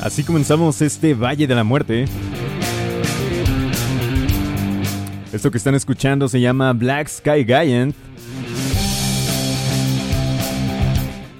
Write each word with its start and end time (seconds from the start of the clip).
Así 0.00 0.24
comenzamos 0.24 0.80
este 0.80 1.12
Valle 1.12 1.46
de 1.46 1.54
la 1.54 1.62
Muerte. 1.62 2.06
Esto 5.30 5.50
que 5.50 5.58
están 5.58 5.74
escuchando 5.74 6.26
se 6.26 6.40
llama 6.40 6.72
Black 6.72 7.08
Sky 7.08 7.44
Giant. 7.44 7.94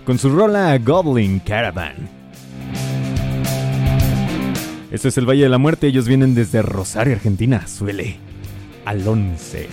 Con 0.04 0.18
su 0.18 0.28
rola 0.28 0.76
Goblin 0.78 1.38
Caravan. 1.38 1.94
Este 4.90 5.08
es 5.08 5.16
el 5.16 5.26
Valle 5.26 5.44
de 5.44 5.48
la 5.48 5.58
Muerte. 5.58 5.86
Ellos 5.86 6.06
vienen 6.06 6.34
desde 6.34 6.60
Rosario, 6.60 7.14
Argentina. 7.14 7.66
Suele. 7.66 8.18
Al 8.84 9.06
11. 9.08 9.68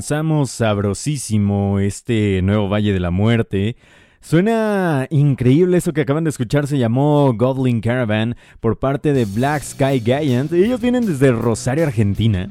Comenzamos 0.00 0.50
sabrosísimo 0.50 1.78
este 1.78 2.40
nuevo 2.40 2.70
Valle 2.70 2.94
de 2.94 3.00
la 3.00 3.10
Muerte. 3.10 3.76
Suena 4.22 5.06
increíble 5.10 5.76
eso 5.76 5.92
que 5.92 6.00
acaban 6.00 6.24
de 6.24 6.30
escuchar, 6.30 6.66
se 6.66 6.78
llamó 6.78 7.34
Goblin 7.34 7.82
Caravan 7.82 8.34
por 8.60 8.78
parte 8.78 9.12
de 9.12 9.26
Black 9.26 9.62
Sky 9.62 10.00
Giant. 10.00 10.54
Ellos 10.54 10.80
vienen 10.80 11.04
desde 11.04 11.32
Rosario, 11.32 11.84
Argentina. 11.84 12.48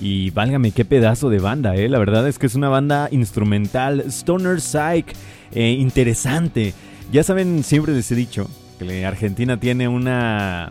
Y 0.00 0.30
válgame 0.30 0.70
qué 0.70 0.84
pedazo 0.84 1.30
de 1.30 1.40
banda, 1.40 1.74
¿eh? 1.74 1.88
La 1.88 1.98
verdad 1.98 2.28
es 2.28 2.38
que 2.38 2.46
es 2.46 2.54
una 2.54 2.68
banda 2.68 3.08
instrumental, 3.10 4.04
stoner 4.06 4.60
psych, 4.60 5.16
eh, 5.50 5.70
interesante. 5.70 6.74
Ya 7.10 7.24
saben, 7.24 7.64
siempre 7.64 7.92
les 7.92 8.08
he 8.12 8.14
dicho 8.14 8.48
que 8.78 9.04
Argentina 9.04 9.58
tiene 9.58 9.88
una 9.88 10.70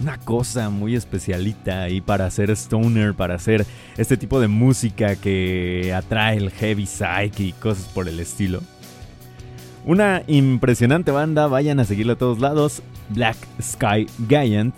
una 0.00 0.18
cosa 0.18 0.70
muy 0.70 0.94
especialita 0.94 1.82
ahí 1.82 2.00
para 2.00 2.26
hacer 2.26 2.50
stoner, 2.50 3.14
para 3.14 3.34
hacer 3.34 3.66
este 3.96 4.16
tipo 4.16 4.40
de 4.40 4.48
música 4.48 5.16
que 5.16 5.92
atrae 5.94 6.36
el 6.36 6.50
heavy 6.50 6.86
psych 6.86 7.40
y 7.40 7.52
cosas 7.52 7.86
por 7.86 8.08
el 8.08 8.20
estilo. 8.20 8.60
Una 9.84 10.22
impresionante 10.26 11.12
banda, 11.12 11.46
vayan 11.46 11.78
a 11.78 11.84
seguirlo 11.84 12.14
a 12.14 12.18
todos 12.18 12.40
lados, 12.40 12.82
Black 13.10 13.36
Sky 13.62 14.06
Giant. 14.28 14.74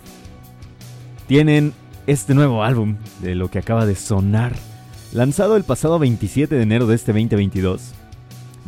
Tienen 1.27 1.73
este 2.07 2.33
nuevo 2.33 2.63
álbum 2.63 2.97
de 3.21 3.35
lo 3.35 3.49
que 3.49 3.59
acaba 3.59 3.85
de 3.85 3.95
sonar, 3.95 4.53
lanzado 5.11 5.57
el 5.57 5.63
pasado 5.63 5.99
27 5.99 6.55
de 6.55 6.61
enero 6.61 6.87
de 6.87 6.95
este 6.95 7.11
2022, 7.11 7.91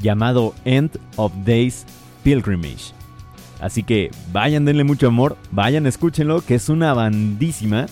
llamado 0.02 0.54
End 0.66 0.92
of 1.16 1.32
Days 1.46 1.86
Pilgrimage. 2.24 3.01
Así 3.62 3.84
que 3.84 4.10
vayan, 4.34 4.66
denle 4.66 4.84
mucho 4.84 5.08
amor, 5.08 5.38
vayan, 5.52 5.86
escúchenlo, 5.86 6.42
que 6.42 6.56
es 6.56 6.68
una 6.68 6.94
bandísima. 6.94 7.86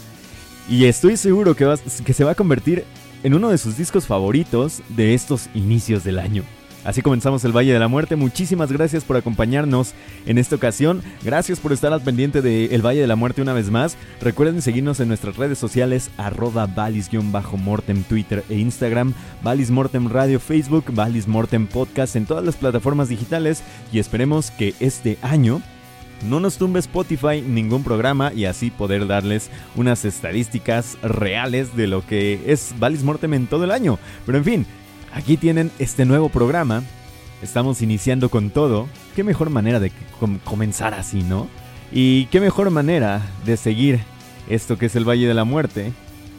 Y 0.68 0.86
estoy 0.86 1.16
seguro 1.16 1.56
que, 1.56 1.74
que 2.04 2.14
se 2.14 2.24
va 2.24 2.32
a 2.32 2.36
convertir 2.36 2.84
en 3.24 3.34
uno 3.34 3.50
de 3.50 3.58
sus 3.58 3.78
discos 3.78 4.08
favoritos 4.08 4.82
de 4.90 5.14
estos 5.14 5.50
inicios 5.54 6.04
del 6.04 6.20
año. 6.20 6.44
Así 6.86 7.02
comenzamos 7.02 7.44
el 7.44 7.56
Valle 7.56 7.74
de 7.74 7.80
la 7.80 7.90
Muerte. 7.90 8.16
Muchísimas 8.16 8.72
gracias 8.72 9.04
por 9.04 9.18
acompañarnos 9.18 9.94
en 10.26 10.38
esta 10.38 10.56
ocasión. 10.56 11.02
Gracias 11.24 11.60
por 11.60 11.74
estar 11.74 11.92
al 11.92 12.02
pendiente 12.02 12.42
del 12.42 12.72
El 12.72 12.86
Valle 12.86 13.02
de 13.02 13.08
la 13.08 13.18
Muerte 13.18 13.42
una 13.42 13.54
vez 13.54 13.70
más. 13.70 13.98
Recuerden 14.22 14.62
seguirnos 14.62 15.00
en 15.02 15.10
nuestras 15.10 15.36
redes 15.36 15.60
sociales, 15.60 16.10
arroba 16.18 16.68
valis-mortem, 16.68 18.04
Twitter 18.04 18.46
e 18.50 18.56
Instagram, 18.56 19.14
Valis 19.44 19.72
Mortem 19.72 20.08
Radio, 20.08 20.40
Facebook, 20.40 20.86
Valis 20.94 21.28
Mortem 21.28 21.68
Podcast 21.68 22.16
en 22.16 22.26
todas 22.26 22.46
las 22.46 22.56
plataformas 22.56 23.10
digitales 23.10 23.62
y 23.92 24.00
esperemos 24.00 24.50
que 24.52 24.74
este 24.80 25.18
año 25.22 25.62
no 26.28 26.40
nos 26.40 26.58
tumbe 26.58 26.80
Spotify 26.80 27.42
ningún 27.42 27.84
programa 27.84 28.34
y 28.34 28.46
así 28.46 28.72
poder 28.72 29.08
darles 29.08 29.50
unas 29.76 30.06
estadísticas 30.06 30.98
reales 31.02 31.76
de 31.76 31.88
lo 31.88 32.06
que 32.06 32.42
es 32.48 32.74
Valis 32.80 33.04
Mortem 33.04 33.34
en 33.34 33.48
todo 33.48 33.64
el 33.64 33.72
año. 33.72 34.00
Pero 34.26 34.38
en 34.38 34.44
fin, 34.44 34.66
Aquí 35.14 35.38
tienen 35.38 35.72
este 35.80 36.06
nuevo 36.06 36.30
programa. 36.30 36.84
Estamos 37.42 37.82
iniciando 37.82 38.30
con 38.30 38.50
todo. 38.50 38.88
Qué 39.16 39.24
mejor 39.24 39.50
manera 39.50 39.80
de 39.80 39.92
comenzar 40.44 40.94
así, 40.94 41.24
¿no? 41.24 41.48
Y 41.92 42.26
qué 42.26 42.40
mejor 42.40 42.70
manera 42.70 43.22
de 43.46 43.58
seguir 43.58 44.00
esto 44.48 44.78
que 44.78 44.88
es 44.88 44.96
el 44.96 45.08
Valle 45.08 45.28
de 45.28 45.34
la 45.34 45.44
Muerte 45.44 45.92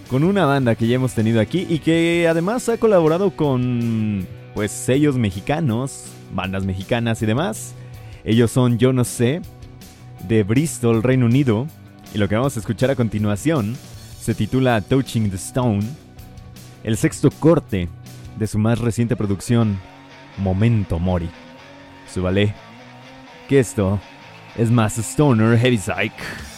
con 0.08 0.24
una 0.24 0.44
banda 0.44 0.74
que 0.74 0.88
ya 0.88 0.96
hemos 0.96 1.14
tenido 1.14 1.40
aquí 1.40 1.66
y 1.68 1.78
que 1.78 2.26
además 2.28 2.68
ha 2.68 2.78
colaborado 2.78 3.30
con 3.36 4.26
pues 4.54 4.72
sellos 4.72 5.16
mexicanos, 5.16 6.06
bandas 6.34 6.64
mexicanas 6.64 7.22
y 7.22 7.26
demás. 7.26 7.74
Ellos 8.24 8.50
son 8.50 8.78
Yo 8.78 8.92
no 8.92 9.04
sé 9.04 9.40
de 10.26 10.42
Bristol, 10.42 11.02
Reino 11.02 11.26
Unido, 11.26 11.66
y 12.12 12.18
lo 12.18 12.28
que 12.28 12.34
vamos 12.34 12.56
a 12.56 12.60
escuchar 12.60 12.90
a 12.90 12.96
continuación 12.96 13.76
se 14.20 14.34
titula 14.34 14.80
Touching 14.80 15.30
the 15.30 15.36
Stone, 15.36 15.82
el 16.82 16.96
sexto 16.96 17.30
corte 17.30 17.88
de 18.36 18.46
su 18.46 18.58
más 18.58 18.78
reciente 18.78 19.16
producción, 19.16 19.78
Momento 20.38 20.98
Mori. 20.98 21.30
Súbale, 22.12 22.54
que 23.48 23.60
esto 23.60 24.00
es 24.56 24.70
más 24.70 24.98
Stoner 24.98 25.58
Heavy 25.58 25.78
Psych. 25.78 26.49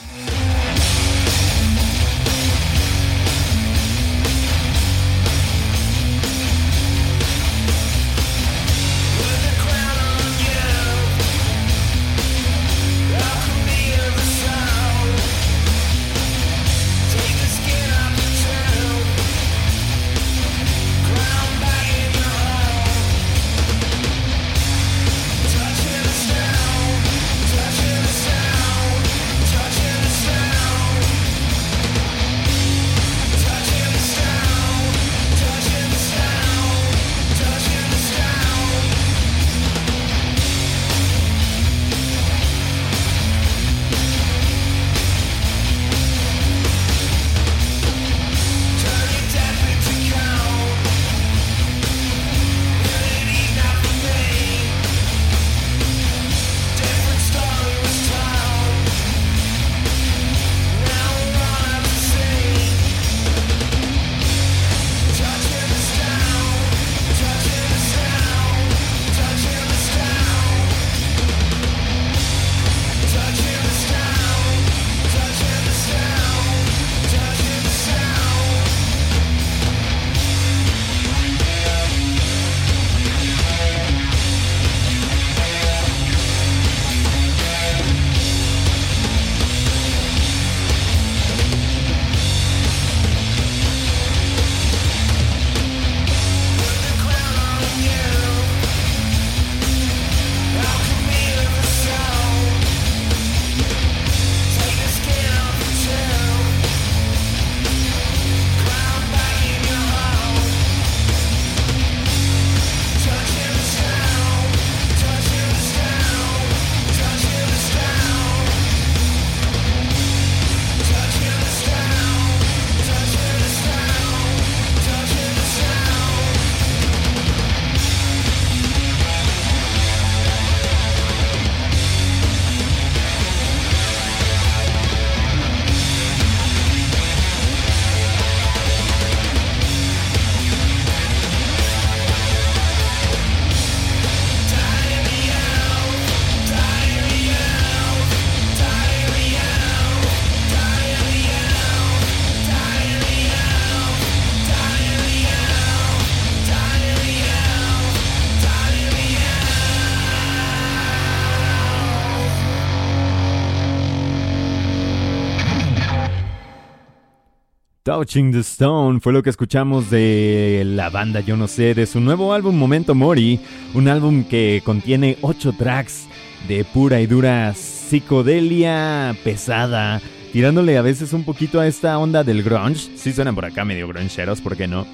Touching 168.02 168.32
the 168.32 168.40
Stone 168.40 168.99
fue 168.99 169.12
lo 169.12 169.23
que 169.23 169.30
escuchamos 169.30 169.88
de 169.88 170.64
la 170.66 170.90
banda 170.90 171.21
Yo 171.21 171.37
No 171.37 171.47
sé, 171.47 171.73
de 171.73 171.87
su 171.87 172.00
nuevo 172.00 172.35
álbum 172.35 172.56
Momento 172.56 172.97
Mori, 172.97 173.38
un 173.75 173.87
álbum 173.87 174.25
que 174.25 174.61
contiene 174.64 175.18
8 175.21 175.54
tracks 175.56 176.09
de 176.49 176.64
pura 176.64 177.00
y 177.00 177.06
dura 177.06 177.54
psicodelia 177.54 179.14
pesada, 179.23 180.02
tirándole 180.32 180.78
a 180.78 180.82
veces 180.82 181.12
un 181.12 181.23
poquito 181.23 181.61
a 181.61 181.68
esta 181.68 181.97
onda 181.97 182.25
del 182.25 182.42
grunge. 182.42 182.90
Sí 182.97 183.12
suenan 183.12 183.37
por 183.37 183.44
acá 183.44 183.64
medio 183.64 183.87
gruncheros, 183.87 184.40
¿por 184.40 184.56
qué 184.56 184.66
no? 184.66 184.85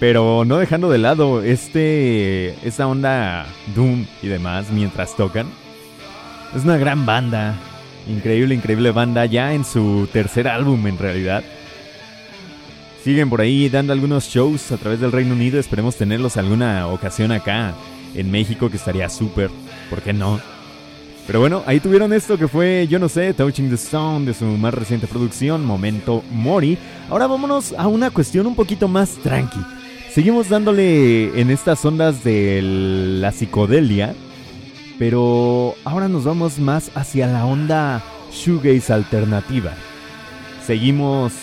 Pero 0.00 0.44
no 0.44 0.58
dejando 0.58 0.90
de 0.90 0.98
lado 0.98 1.40
este 1.40 2.48
esta 2.66 2.88
onda 2.88 3.46
doom 3.76 4.06
y 4.24 4.26
demás 4.26 4.72
mientras 4.72 5.16
tocan. 5.16 5.46
Es 6.52 6.64
una 6.64 6.78
gran 6.78 7.06
banda, 7.06 7.54
increíble, 8.08 8.56
increíble 8.56 8.90
banda 8.90 9.24
ya 9.24 9.54
en 9.54 9.64
su 9.64 10.08
tercer 10.12 10.48
álbum 10.48 10.84
en 10.88 10.98
realidad. 10.98 11.44
Siguen 13.04 13.28
por 13.28 13.42
ahí 13.42 13.68
dando 13.68 13.92
algunos 13.92 14.24
shows 14.30 14.72
a 14.72 14.78
través 14.78 14.98
del 14.98 15.12
Reino 15.12 15.34
Unido. 15.34 15.60
Esperemos 15.60 15.94
tenerlos 15.96 16.38
alguna 16.38 16.86
ocasión 16.86 17.32
acá 17.32 17.74
en 18.14 18.30
México, 18.30 18.70
que 18.70 18.78
estaría 18.78 19.10
súper. 19.10 19.50
¿Por 19.90 20.00
qué 20.00 20.14
no? 20.14 20.40
Pero 21.26 21.38
bueno, 21.38 21.62
ahí 21.66 21.80
tuvieron 21.80 22.14
esto 22.14 22.38
que 22.38 22.48
fue, 22.48 22.86
yo 22.88 22.98
no 22.98 23.10
sé, 23.10 23.34
Touching 23.34 23.68
the 23.68 23.74
Stone 23.74 24.24
de 24.24 24.32
su 24.32 24.46
más 24.46 24.72
reciente 24.72 25.06
producción, 25.06 25.66
Momento 25.66 26.24
Mori. 26.30 26.78
Ahora 27.10 27.26
vámonos 27.26 27.74
a 27.76 27.88
una 27.88 28.10
cuestión 28.10 28.46
un 28.46 28.54
poquito 28.54 28.88
más 28.88 29.10
tranqui. 29.22 29.60
Seguimos 30.10 30.48
dándole 30.48 31.38
en 31.38 31.50
estas 31.50 31.84
ondas 31.84 32.24
de 32.24 32.60
la 32.62 33.32
psicodelia, 33.32 34.14
pero 34.98 35.74
ahora 35.84 36.08
nos 36.08 36.24
vamos 36.24 36.58
más 36.58 36.90
hacia 36.94 37.26
la 37.26 37.44
onda 37.44 38.02
shoegaze 38.32 38.94
alternativa. 38.94 39.74
Seguimos 40.66 41.34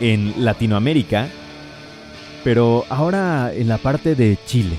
en 0.00 0.44
Latinoamérica, 0.44 1.28
pero 2.44 2.84
ahora 2.88 3.52
en 3.52 3.68
la 3.68 3.78
parte 3.78 4.14
de 4.14 4.38
Chile. 4.46 4.76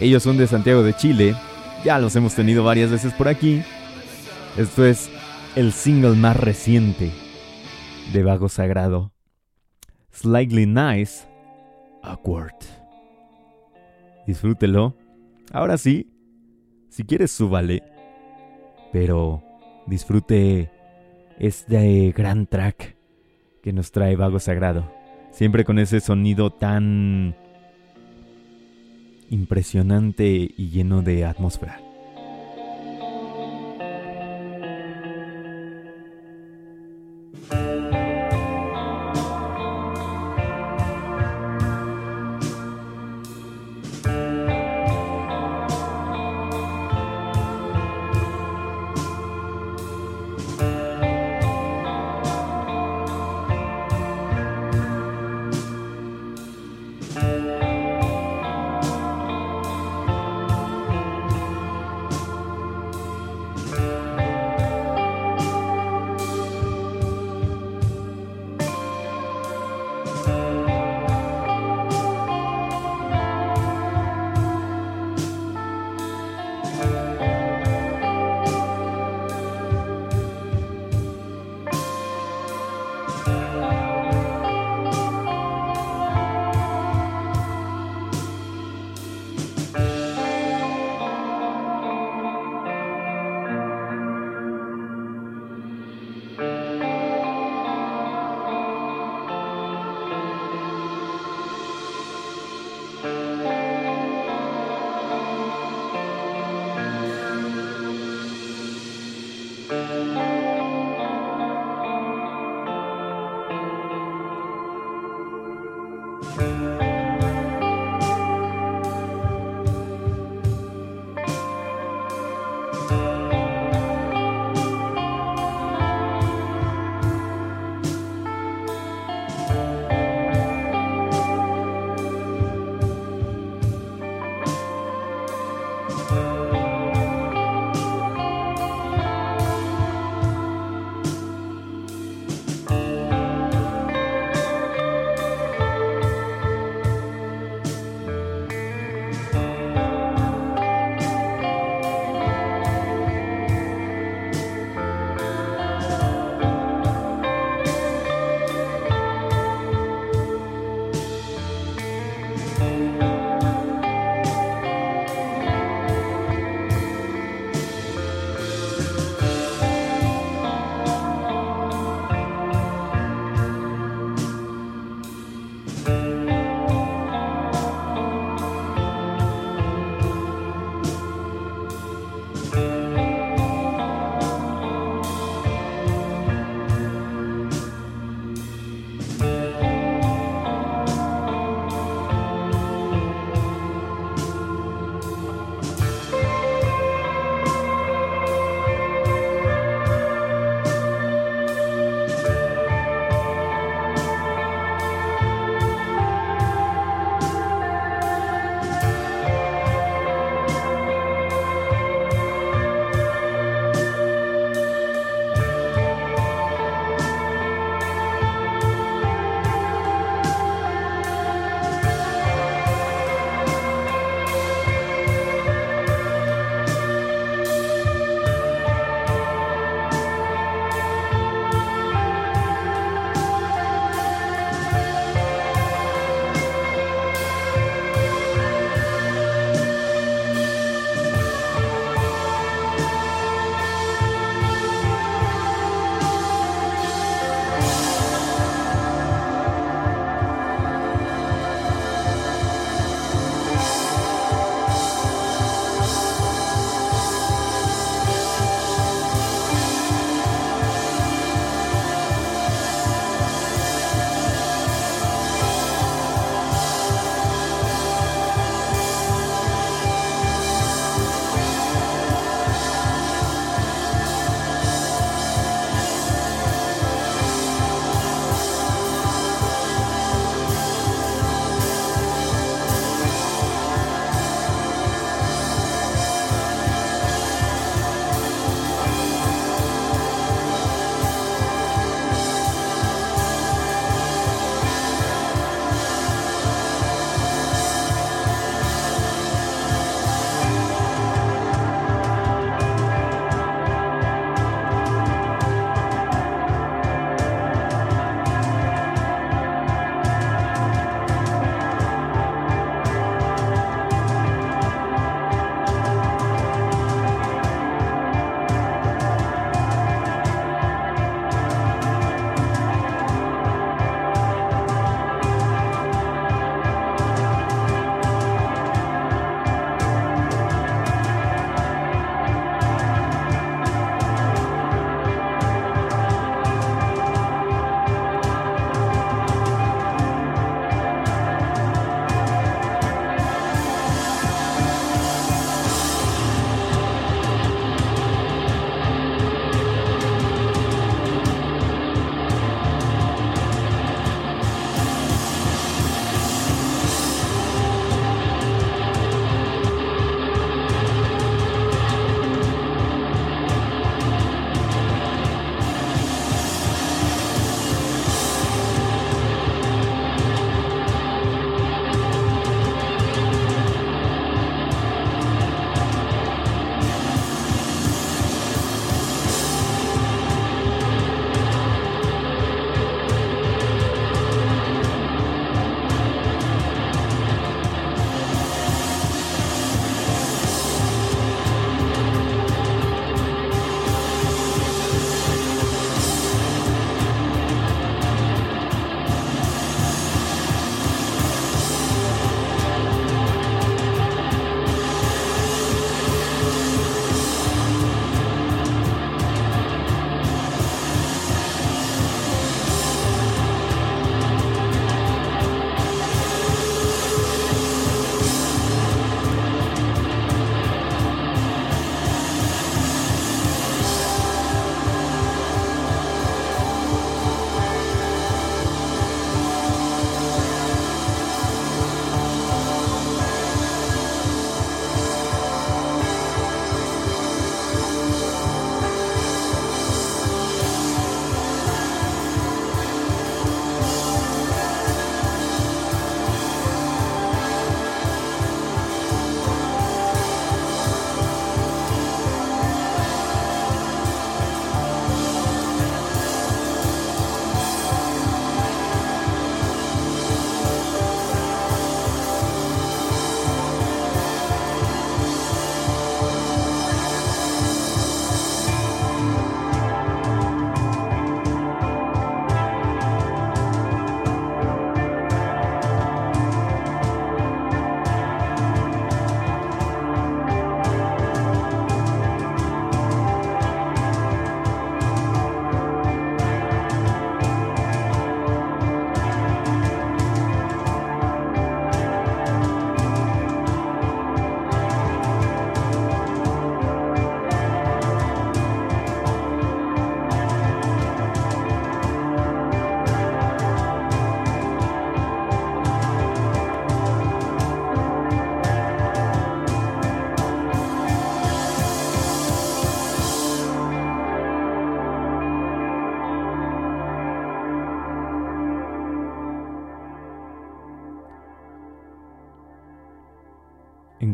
Ellos 0.00 0.22
son 0.22 0.36
de 0.36 0.46
Santiago 0.46 0.82
de 0.82 0.94
Chile, 0.94 1.34
ya 1.84 1.98
los 1.98 2.14
hemos 2.16 2.34
tenido 2.34 2.64
varias 2.64 2.90
veces 2.90 3.12
por 3.14 3.28
aquí. 3.28 3.62
Esto 4.56 4.84
es 4.84 5.08
el 5.56 5.72
single 5.72 6.16
más 6.16 6.36
reciente 6.36 7.10
de 8.12 8.22
Vago 8.22 8.48
Sagrado. 8.48 9.12
Slightly 10.12 10.66
Nice, 10.66 11.28
Awkward. 12.02 12.54
Disfrútelo. 14.26 14.96
Ahora 15.52 15.78
sí, 15.78 16.12
si 16.90 17.04
quieres 17.04 17.30
súbale, 17.30 17.82
pero 18.92 19.42
disfrute 19.86 20.70
este 21.38 22.12
gran 22.12 22.46
track 22.46 22.97
que 23.62 23.72
nos 23.72 23.92
trae 23.92 24.16
Vago 24.16 24.38
Sagrado. 24.38 24.90
Siempre 25.30 25.64
con 25.64 25.78
ese 25.78 26.00
sonido 26.00 26.50
tan 26.50 27.36
impresionante 29.30 30.26
y 30.56 30.70
lleno 30.70 31.02
de 31.02 31.24
atmósfera. 31.24 31.80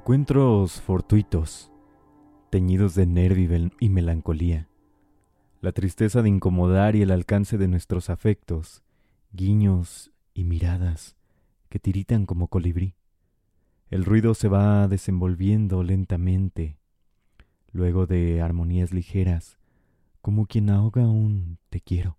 Encuentros 0.05 0.83
fortuitos, 0.83 1.73
teñidos 2.51 2.95
de 2.95 3.07
nervio 3.07 3.71
y 3.81 3.89
melancolía, 3.89 4.69
la 5.63 5.73
tristeza 5.73 6.21
de 6.21 6.29
incomodar 6.29 6.95
y 6.95 7.01
el 7.01 7.11
alcance 7.11 7.57
de 7.57 7.69
nuestros 7.69 8.11
afectos, 8.11 8.83
guiños 9.33 10.13
y 10.35 10.45
miradas 10.45 11.17
que 11.71 11.79
tiritan 11.79 12.27
como 12.27 12.49
colibrí. 12.49 12.97
El 13.89 14.05
ruido 14.05 14.35
se 14.35 14.49
va 14.49 14.89
desenvolviendo 14.89 15.83
lentamente, 15.83 16.77
luego 17.73 18.07
de 18.07 18.43
armonías 18.43 18.93
ligeras, 18.93 19.59
como 20.21 20.45
quien 20.45 20.69
ahoga 20.69 21.09
un 21.09 21.57
te 21.71 21.81
quiero, 21.81 22.19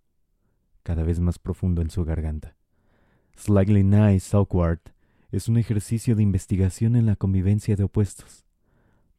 cada 0.81 1.03
vez 1.03 1.19
más 1.19 1.37
profundo 1.37 1.83
en 1.83 1.91
su 1.91 2.03
garganta. 2.03 2.57
Slightly 3.35 3.83
Nice 3.83 4.35
Awkward 4.35 4.94
es 5.35 5.49
un 5.49 5.57
ejercicio 5.57 6.15
de 6.15 6.23
investigación 6.23 6.95
en 6.95 7.05
la 7.05 7.15
convivencia 7.15 7.75
de 7.75 7.83
opuestos, 7.83 8.45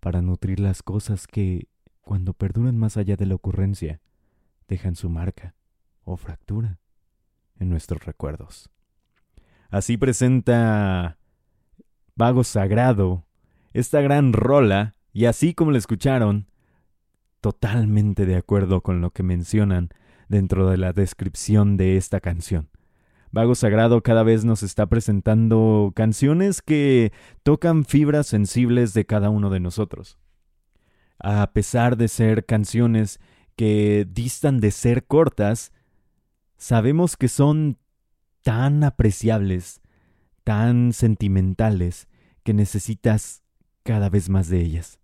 para 0.01 0.23
nutrir 0.23 0.61
las 0.61 0.83
cosas 0.83 1.27
que, 1.27 1.69
cuando 2.01 2.33
perduran 2.33 2.79
más 2.79 2.97
allá 2.97 3.17
de 3.17 3.27
la 3.27 3.35
ocurrencia, 3.35 4.01
dejan 4.69 4.97
su 4.97 5.11
marca 5.11 5.55
o 6.05 6.17
fractura 6.17 6.79
en 7.59 7.69
nuestros 7.69 8.05
recuerdos. 8.05 8.71
Así 9.69 9.97
presenta 9.97 11.19
Vago 12.15 12.45
Sagrado 12.45 13.27
esta 13.77 14.01
gran 14.01 14.33
rola, 14.33 14.95
y 15.13 15.27
así 15.27 15.53
como 15.53 15.71
la 15.71 15.77
escucharon, 15.77 16.47
totalmente 17.43 18.25
de 18.25 18.37
acuerdo 18.37 18.81
con 18.81 19.03
lo 19.03 19.11
que 19.11 19.23
mencionan 19.23 19.91
dentro 20.29 20.71
de 20.71 20.79
la 20.79 20.95
descripción 20.95 21.77
de 21.77 21.99
esta 21.99 22.21
canción. 22.21 22.71
Vago 23.33 23.55
Sagrado 23.55 24.03
cada 24.03 24.23
vez 24.23 24.45
nos 24.45 24.63
está 24.63 24.87
presentando 24.87 25.93
canciones 25.95 26.63
que 26.63 27.13
tocan 27.43 27.85
fibras 27.85 28.27
sensibles 28.27 28.95
de 28.95 29.05
cada 29.05 29.31
uno 29.31 29.51
de 29.51 29.61
nosotros. 29.61 30.19
A 31.19 31.53
pesar 31.53 31.97
de 31.97 32.09
ser 32.09 32.45
canciones 32.45 33.21
que 33.57 34.07
distan 34.11 34.61
de 34.61 34.71
ser 34.71 35.07
cortas, 35.07 35.73
sabemos 36.57 37.17
que 37.17 37.29
son 37.29 37.79
tan 38.43 38.85
apreciables, 38.85 39.81
tan 40.45 40.93
sentimentales, 40.93 42.07
que 42.43 42.55
necesitas 42.55 43.43
cada 43.83 44.09
vez 44.09 44.29
más 44.29 44.49
de 44.49 44.61
ellas. 44.61 45.01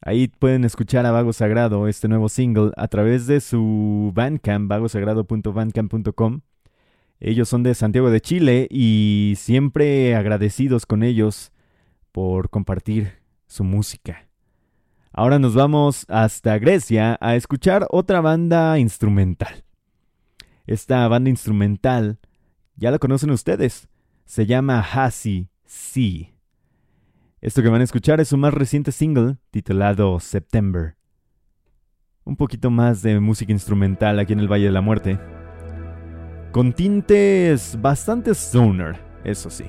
Ahí 0.00 0.28
pueden 0.28 0.64
escuchar 0.64 1.06
a 1.06 1.10
Vago 1.10 1.32
Sagrado, 1.32 1.88
este 1.88 2.08
nuevo 2.08 2.28
single, 2.28 2.70
a 2.76 2.88
través 2.88 3.26
de 3.26 3.40
su 3.40 4.12
Bandcamp, 4.14 4.68
vagosagrado.bandcamp.com. 4.68 6.40
Ellos 7.18 7.48
son 7.48 7.62
de 7.62 7.74
Santiago 7.74 8.10
de 8.10 8.20
Chile 8.20 8.68
y 8.70 9.34
siempre 9.36 10.14
agradecidos 10.14 10.86
con 10.86 11.02
ellos 11.02 11.52
por 12.12 12.50
compartir 12.50 13.14
su 13.46 13.64
música. 13.64 14.28
Ahora 15.12 15.38
nos 15.38 15.54
vamos 15.54 16.04
hasta 16.08 16.58
Grecia 16.58 17.16
a 17.20 17.36
escuchar 17.36 17.86
otra 17.90 18.20
banda 18.20 18.78
instrumental. 18.78 19.64
Esta 20.66 21.08
banda 21.08 21.30
instrumental 21.30 22.18
ya 22.76 22.90
la 22.90 22.98
conocen 22.98 23.30
ustedes. 23.30 23.88
Se 24.26 24.44
llama 24.44 24.80
Hasi 24.80 25.48
Sí. 25.64 26.35
Esto 27.46 27.62
que 27.62 27.68
van 27.68 27.80
a 27.80 27.84
escuchar 27.84 28.20
es 28.20 28.26
su 28.26 28.36
más 28.36 28.52
reciente 28.52 28.90
single 28.90 29.36
titulado 29.52 30.18
September. 30.18 30.96
Un 32.24 32.34
poquito 32.34 32.70
más 32.72 33.02
de 33.02 33.20
música 33.20 33.52
instrumental 33.52 34.18
aquí 34.18 34.32
en 34.32 34.40
el 34.40 34.50
Valle 34.50 34.64
de 34.64 34.72
la 34.72 34.80
Muerte. 34.80 35.16
Con 36.50 36.72
tintes 36.72 37.80
bastante 37.80 38.32
stoner, 38.32 38.96
eso 39.22 39.48
sí. 39.48 39.66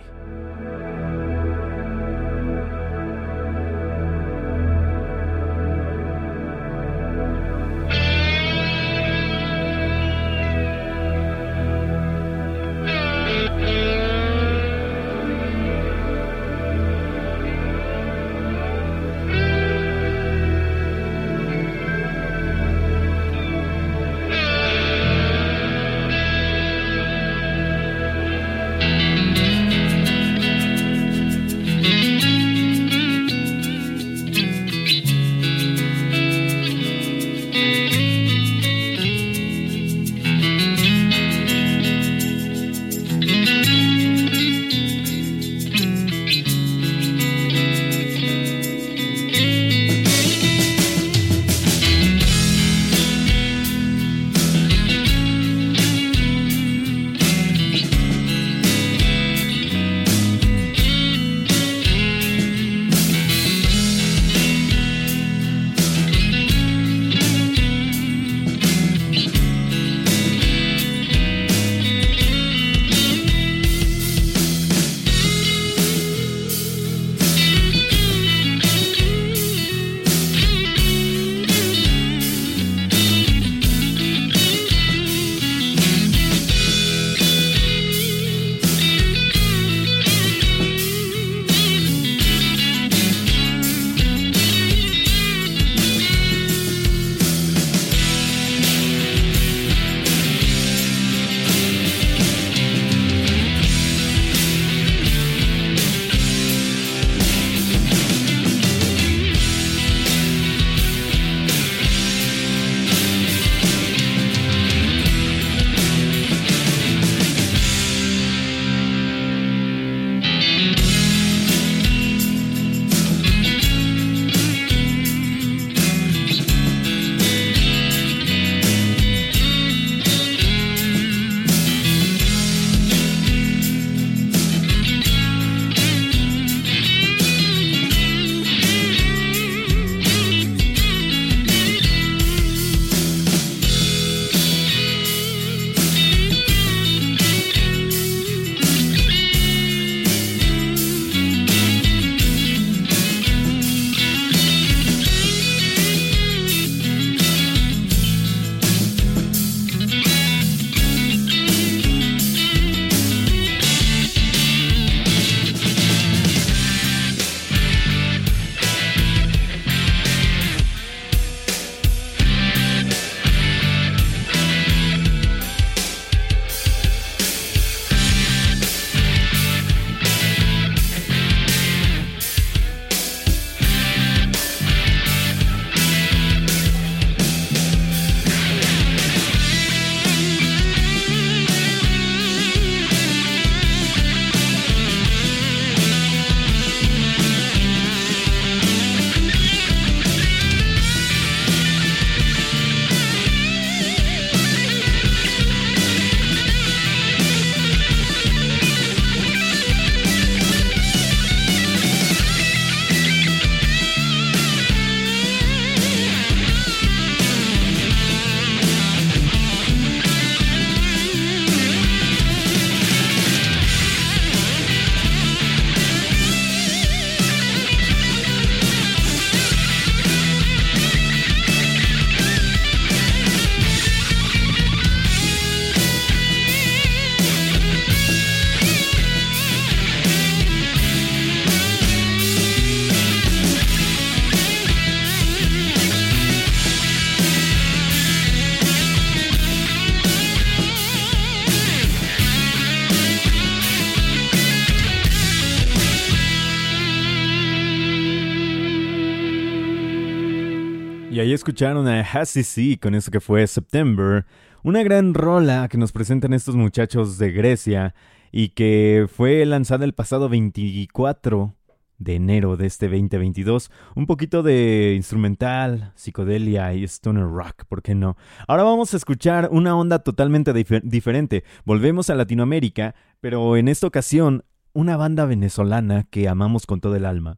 Escucharon 261.48 261.88
a 261.88 262.02
Hassi 262.02 262.76
con 262.76 262.94
eso 262.94 263.10
que 263.10 263.22
fue 263.22 263.48
September, 263.48 264.26
una 264.64 264.84
gran 264.84 265.14
rola 265.14 265.70
que 265.70 265.78
nos 265.78 265.94
presentan 265.94 266.34
estos 266.34 266.58
muchachos 266.58 267.18
de 267.18 267.32
Grecia 267.32 267.96
y 268.34 268.50
que 268.50 269.08
fue 269.10 269.46
lanzada 269.46 269.86
el 269.86 269.94
pasado 269.94 270.28
24 270.28 271.56
de 272.00 272.16
enero 272.16 272.58
de 272.58 272.66
este 272.66 272.90
2022. 272.90 273.72
Un 273.96 274.08
poquito 274.08 274.44
de 274.44 274.96
instrumental, 274.98 275.94
psicodelia 275.96 276.74
y 276.74 276.84
stoner 276.84 277.24
rock, 277.24 277.64
¿por 277.70 277.82
qué 277.82 277.96
no? 277.96 278.18
Ahora 278.46 278.64
vamos 278.64 278.94
a 278.94 278.98
escuchar 278.98 279.48
una 279.50 279.78
onda 279.78 280.00
totalmente 280.00 280.52
diferente. 280.52 281.46
Volvemos 281.64 282.10
a 282.10 282.16
Latinoamérica, 282.16 282.94
pero 283.22 283.56
en 283.56 283.70
esta 283.70 283.88
ocasión 283.88 284.44
una 284.74 284.98
banda 284.98 285.26
venezolana 285.26 286.08
que 286.10 286.28
amamos 286.28 286.66
con 286.66 286.82
todo 286.82 286.98
el 286.98 287.06
alma. 287.06 287.38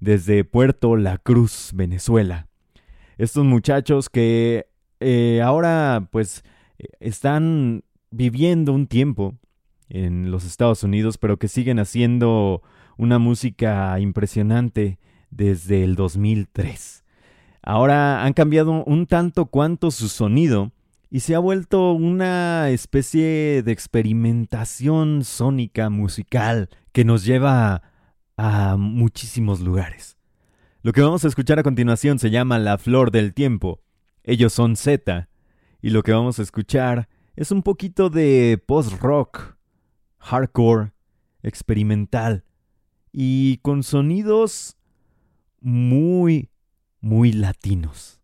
Desde 0.00 0.44
Puerto 0.44 0.96
La 0.96 1.16
Cruz, 1.16 1.70
Venezuela 1.74 2.47
estos 3.18 3.44
muchachos 3.44 4.08
que 4.08 4.66
eh, 5.00 5.42
ahora 5.44 6.08
pues 6.10 6.42
están 7.00 7.84
viviendo 8.10 8.72
un 8.72 8.86
tiempo 8.86 9.34
en 9.88 10.30
los 10.30 10.44
Estados 10.44 10.82
Unidos, 10.82 11.18
pero 11.18 11.38
que 11.38 11.48
siguen 11.48 11.78
haciendo 11.78 12.62
una 12.96 13.18
música 13.18 13.98
impresionante 14.00 14.98
desde 15.30 15.84
el 15.84 15.94
2003. 15.94 17.04
Ahora 17.62 18.24
han 18.24 18.32
cambiado 18.32 18.84
un 18.84 19.06
tanto 19.06 19.46
cuanto 19.46 19.90
su 19.90 20.08
sonido 20.08 20.72
y 21.10 21.20
se 21.20 21.34
ha 21.34 21.38
vuelto 21.38 21.92
una 21.92 22.70
especie 22.70 23.62
de 23.62 23.72
experimentación 23.72 25.24
sónica 25.24 25.90
musical 25.90 26.68
que 26.92 27.04
nos 27.04 27.24
lleva 27.24 27.82
a 28.36 28.76
muchísimos 28.76 29.60
lugares. 29.60 30.17
Lo 30.88 30.94
que 30.94 31.02
vamos 31.02 31.22
a 31.22 31.28
escuchar 31.28 31.58
a 31.58 31.62
continuación 31.62 32.18
se 32.18 32.30
llama 32.30 32.58
La 32.58 32.78
Flor 32.78 33.10
del 33.10 33.34
Tiempo. 33.34 33.82
Ellos 34.24 34.54
son 34.54 34.74
Z. 34.74 35.28
Y 35.82 35.90
lo 35.90 36.02
que 36.02 36.12
vamos 36.12 36.38
a 36.38 36.42
escuchar 36.42 37.10
es 37.36 37.50
un 37.50 37.62
poquito 37.62 38.08
de 38.08 38.58
post-rock, 38.66 39.58
hardcore, 40.16 40.92
experimental 41.42 42.42
y 43.12 43.58
con 43.58 43.82
sonidos 43.82 44.78
muy, 45.60 46.48
muy 47.02 47.32
latinos. 47.32 48.22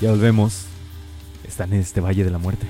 Ya 0.00 0.12
volvemos. 0.12 0.68
Están 1.44 1.74
en 1.74 1.80
este 1.80 2.00
Valle 2.00 2.24
de 2.24 2.30
la 2.30 2.38
Muerte. 2.38 2.66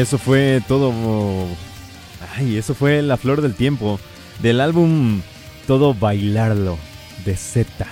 Eso 0.00 0.16
fue 0.16 0.62
todo. 0.66 0.94
Ay, 2.34 2.56
eso 2.56 2.74
fue 2.74 3.02
La 3.02 3.18
Flor 3.18 3.42
del 3.42 3.54
Tiempo. 3.54 4.00
Del 4.40 4.62
álbum 4.62 5.20
Todo 5.66 5.92
Bailarlo 5.92 6.78
de 7.26 7.36
Z. 7.36 7.86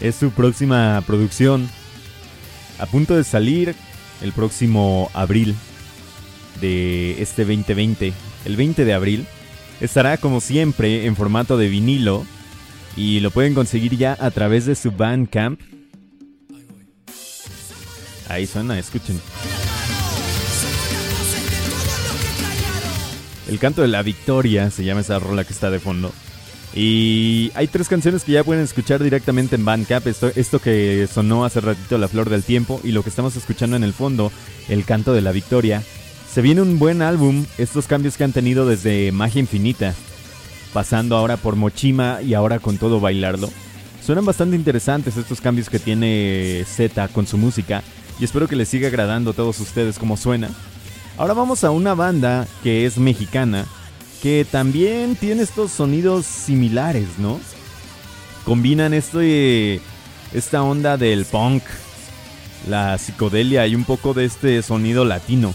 Es 0.00 0.14
su 0.14 0.30
próxima 0.30 1.02
producción. 1.04 1.68
A 2.78 2.86
punto 2.86 3.16
de 3.16 3.24
salir 3.24 3.74
el 4.20 4.32
próximo 4.32 5.10
abril 5.14 5.56
de 6.60 7.20
este 7.20 7.44
2020. 7.44 8.12
El 8.44 8.56
20 8.56 8.84
de 8.84 8.94
abril. 8.94 9.26
Estará 9.80 10.18
como 10.18 10.40
siempre 10.40 11.06
en 11.06 11.16
formato 11.16 11.56
de 11.56 11.68
vinilo. 11.68 12.24
Y 12.96 13.18
lo 13.18 13.32
pueden 13.32 13.54
conseguir 13.54 13.96
ya 13.96 14.16
a 14.20 14.30
través 14.30 14.66
de 14.66 14.76
su 14.76 14.92
Bandcamp. 14.92 15.60
Ahí 18.28 18.46
suena, 18.46 18.78
escuchen. 18.78 19.20
El 23.52 23.58
canto 23.58 23.82
de 23.82 23.88
la 23.88 24.02
victoria 24.02 24.70
se 24.70 24.82
llama 24.82 25.02
esa 25.02 25.18
rola 25.18 25.44
que 25.44 25.52
está 25.52 25.70
de 25.70 25.78
fondo. 25.78 26.10
Y 26.74 27.52
hay 27.54 27.66
tres 27.66 27.86
canciones 27.86 28.24
que 28.24 28.32
ya 28.32 28.44
pueden 28.44 28.64
escuchar 28.64 29.02
directamente 29.02 29.56
en 29.56 29.64
Bandcamp. 29.66 30.06
Esto, 30.06 30.32
esto 30.34 30.58
que 30.58 31.06
sonó 31.12 31.44
hace 31.44 31.60
ratito, 31.60 31.98
La 31.98 32.08
Flor 32.08 32.30
del 32.30 32.44
Tiempo, 32.44 32.80
y 32.82 32.92
lo 32.92 33.02
que 33.02 33.10
estamos 33.10 33.36
escuchando 33.36 33.76
en 33.76 33.84
el 33.84 33.92
fondo, 33.92 34.32
El 34.70 34.86
Canto 34.86 35.12
de 35.12 35.20
la 35.20 35.32
Victoria. 35.32 35.82
Se 36.32 36.40
viene 36.40 36.62
un 36.62 36.78
buen 36.78 37.02
álbum, 37.02 37.44
estos 37.58 37.86
cambios 37.86 38.16
que 38.16 38.24
han 38.24 38.32
tenido 38.32 38.66
desde 38.66 39.12
Magia 39.12 39.40
Infinita, 39.40 39.94
pasando 40.72 41.14
ahora 41.14 41.36
por 41.36 41.54
Mochima 41.54 42.22
y 42.22 42.32
ahora 42.32 42.58
con 42.58 42.78
todo 42.78 43.00
bailarlo. 43.00 43.50
Suenan 44.02 44.24
bastante 44.24 44.56
interesantes 44.56 45.18
estos 45.18 45.42
cambios 45.42 45.68
que 45.68 45.78
tiene 45.78 46.64
Z 46.66 47.06
con 47.08 47.26
su 47.26 47.36
música, 47.36 47.82
y 48.18 48.24
espero 48.24 48.48
que 48.48 48.56
les 48.56 48.70
siga 48.70 48.88
agradando 48.88 49.32
a 49.32 49.34
todos 49.34 49.60
ustedes 49.60 49.98
como 49.98 50.16
suena. 50.16 50.48
Ahora 51.22 51.34
vamos 51.34 51.62
a 51.62 51.70
una 51.70 51.94
banda 51.94 52.48
que 52.64 52.84
es 52.84 52.98
mexicana, 52.98 53.64
que 54.20 54.44
también 54.44 55.14
tiene 55.14 55.44
estos 55.44 55.70
sonidos 55.70 56.26
similares, 56.26 57.16
¿no? 57.18 57.40
Combinan 58.44 58.92
este, 58.92 59.80
esta 60.32 60.64
onda 60.64 60.96
del 60.96 61.24
punk, 61.24 61.62
la 62.68 62.98
psicodelia 62.98 63.68
y 63.68 63.76
un 63.76 63.84
poco 63.84 64.14
de 64.14 64.24
este 64.24 64.62
sonido 64.62 65.04
latino. 65.04 65.54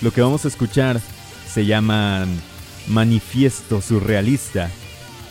Lo 0.00 0.12
que 0.12 0.22
vamos 0.22 0.46
a 0.46 0.48
escuchar 0.48 0.98
se 1.46 1.66
llama 1.66 2.24
Manifiesto 2.88 3.82
Surrealista. 3.82 4.70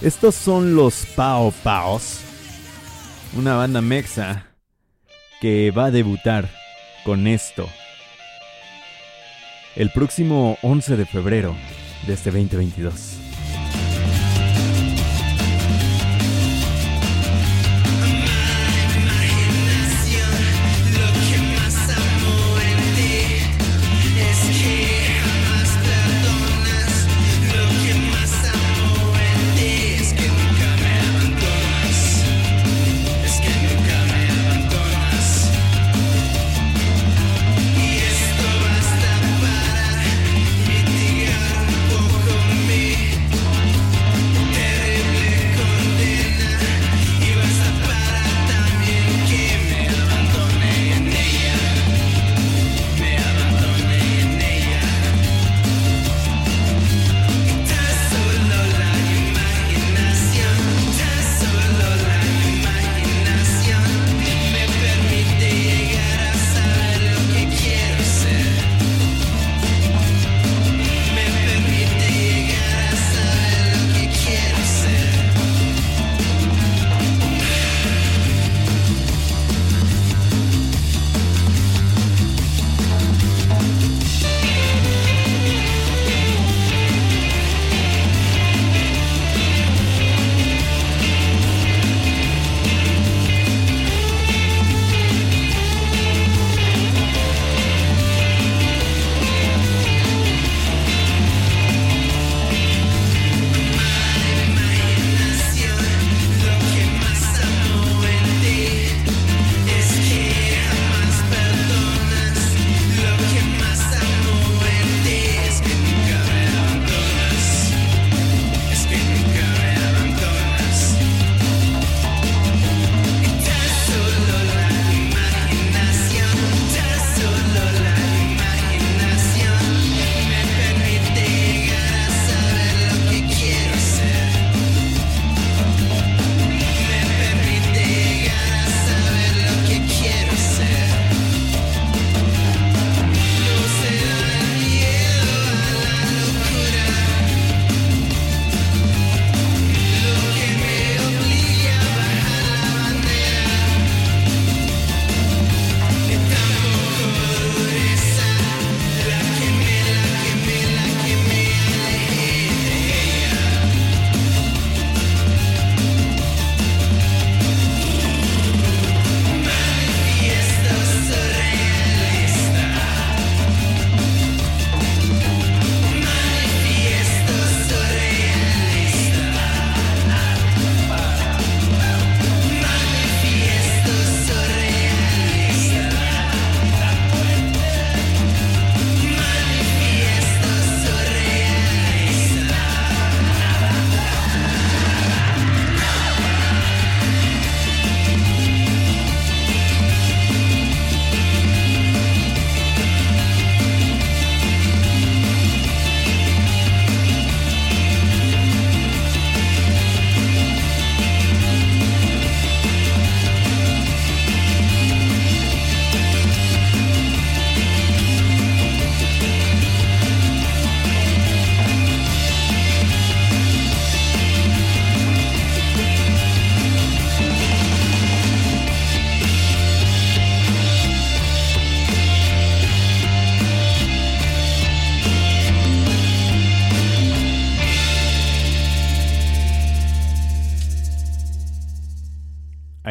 Estos 0.04 0.36
son 0.36 0.76
los 0.76 1.08
Pao 1.16 1.52
Paos, 1.64 2.20
una 3.36 3.56
banda 3.56 3.82
mexa 3.82 4.46
que 5.42 5.72
va 5.72 5.86
a 5.86 5.92
debutar 5.92 6.52
con 7.04 7.26
esto 7.26 7.68
el 9.76 9.90
próximo 9.92 10.58
11 10.62 10.98
de 10.98 11.06
febrero 11.06 11.56
de 12.06 12.14
este 12.14 12.32
2022. 12.32 13.13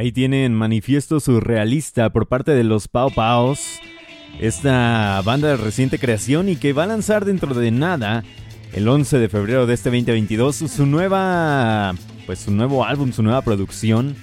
Ahí 0.02 0.10
tienen 0.10 0.52
Manifiesto 0.52 1.20
Surrealista 1.20 2.10
por 2.10 2.26
parte 2.26 2.50
de 2.50 2.64
los 2.64 2.88
Pau 2.88 3.12
Paos, 3.14 3.78
esta 4.40 5.22
banda 5.24 5.50
de 5.50 5.56
reciente 5.56 6.00
creación 6.00 6.48
y 6.48 6.56
que 6.56 6.72
va 6.72 6.82
a 6.82 6.86
lanzar 6.88 7.24
dentro 7.24 7.54
de 7.54 7.70
nada, 7.70 8.24
el 8.72 8.88
11 8.88 9.20
de 9.20 9.28
febrero 9.28 9.64
de 9.64 9.74
este 9.74 9.90
2022, 9.90 10.56
su 10.56 10.86
nueva, 10.86 11.94
pues 12.26 12.40
su 12.40 12.50
nuevo 12.50 12.84
álbum, 12.84 13.12
su 13.12 13.22
nueva 13.22 13.42
producción. 13.42 14.16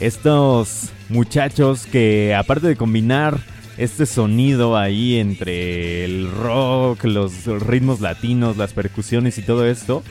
Estos 0.00 0.90
muchachos 1.08 1.86
que 1.86 2.34
aparte 2.34 2.66
de 2.66 2.74
combinar 2.74 3.38
este 3.78 4.06
sonido 4.06 4.76
ahí 4.76 5.20
entre 5.20 6.04
el 6.04 6.32
rock, 6.32 7.04
los 7.04 7.46
ritmos 7.46 8.00
latinos, 8.00 8.56
las 8.56 8.72
percusiones 8.72 9.38
y 9.38 9.42
todo 9.42 9.68
esto, 9.68 10.02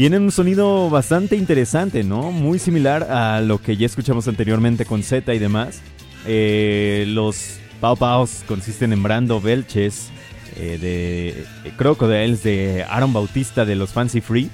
tienen 0.00 0.22
un 0.22 0.32
sonido 0.32 0.88
bastante 0.88 1.36
interesante, 1.36 2.04
¿no? 2.04 2.32
Muy 2.32 2.58
similar 2.58 3.02
a 3.10 3.42
lo 3.42 3.60
que 3.60 3.76
ya 3.76 3.84
escuchamos 3.84 4.28
anteriormente 4.28 4.86
con 4.86 5.02
Z 5.02 5.34
y 5.34 5.38
demás. 5.38 5.82
Eh, 6.26 7.04
los 7.08 7.58
Pau 7.82 7.98
Paus 7.98 8.42
consisten 8.48 8.94
en 8.94 9.02
Brando 9.02 9.42
Belches 9.42 10.08
eh, 10.56 10.78
de 10.80 11.28
eh, 11.68 11.72
Crocodiles 11.76 12.42
de 12.42 12.82
Aaron 12.88 13.12
Bautista 13.12 13.66
de 13.66 13.76
los 13.76 13.92
Fancy 13.92 14.22
Free. 14.22 14.48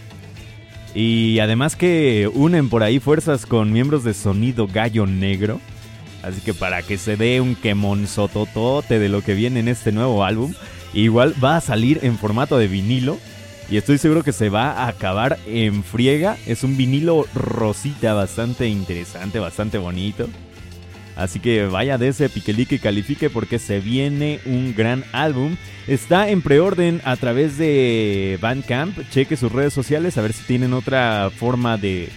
Y 0.97 1.38
además 1.38 1.76
que 1.76 2.28
unen 2.34 2.68
por 2.68 2.82
ahí 2.82 2.99
fuerzas 2.99 3.47
con 3.47 3.72
miembros 3.72 4.03
de 4.03 4.14
Sonido 4.14 4.66
Gallo 4.66 5.07
Negro. 5.07 5.61
Así 6.24 6.40
que 6.40 6.55
para 6.55 6.82
que 6.82 6.99
se 6.99 7.16
dé 7.16 7.40
un 7.40 7.55
quemonzototote 7.55 8.99
de 8.99 9.09
lo 9.09 9.22
que 9.22 9.34
viene 9.34 9.61
en 9.61 9.68
este 9.68 9.92
nuevo 9.92 10.24
álbum, 10.24 10.55
igual 10.92 11.36
va 11.40 11.57
a 11.57 11.61
salir 11.61 12.01
en 12.03 12.18
formato 12.18 12.59
de 12.59 12.66
vinilo 12.66 13.16
y 13.68 13.76
estoy 13.76 13.98
seguro 13.98 14.22
que 14.22 14.32
se 14.32 14.48
va 14.48 14.72
a 14.72 14.88
acabar 14.88 15.38
en 15.46 15.82
friega. 15.82 16.36
Es 16.46 16.62
un 16.62 16.76
vinilo 16.76 17.26
rosita 17.34 18.14
bastante 18.14 18.68
interesante, 18.68 19.40
bastante 19.40 19.78
bonito. 19.78 20.28
Así 21.16 21.40
que 21.40 21.64
vaya 21.66 21.98
de 21.98 22.08
ese 22.08 22.28
piquelique 22.28 22.76
y 22.76 22.78
califique 22.78 23.30
porque 23.30 23.58
se 23.58 23.80
viene 23.80 24.38
un 24.44 24.74
gran 24.76 25.02
álbum. 25.12 25.56
Está 25.88 26.28
en 26.28 26.42
preorden 26.42 27.00
a 27.04 27.16
través 27.16 27.58
de 27.58 28.38
Bandcamp. 28.40 28.98
Cheque 29.10 29.36
sus 29.36 29.50
redes 29.50 29.72
sociales 29.72 30.16
a 30.18 30.22
ver 30.22 30.32
si 30.32 30.44
tienen 30.44 30.72
otra 30.72 31.30
forma 31.34 31.78
de 31.78 32.10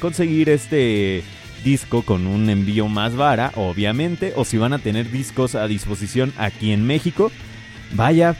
conseguir 0.00 0.50
este 0.50 1.24
disco 1.64 2.02
con 2.02 2.26
un 2.26 2.50
envío 2.50 2.88
más 2.88 3.16
vara, 3.16 3.52
obviamente. 3.56 4.34
O 4.36 4.44
si 4.44 4.58
van 4.58 4.74
a 4.74 4.78
tener 4.78 5.10
discos 5.10 5.54
a 5.54 5.66
disposición 5.66 6.32
aquí 6.36 6.72
en 6.72 6.86
México. 6.86 7.32
Vaya, 7.94 8.36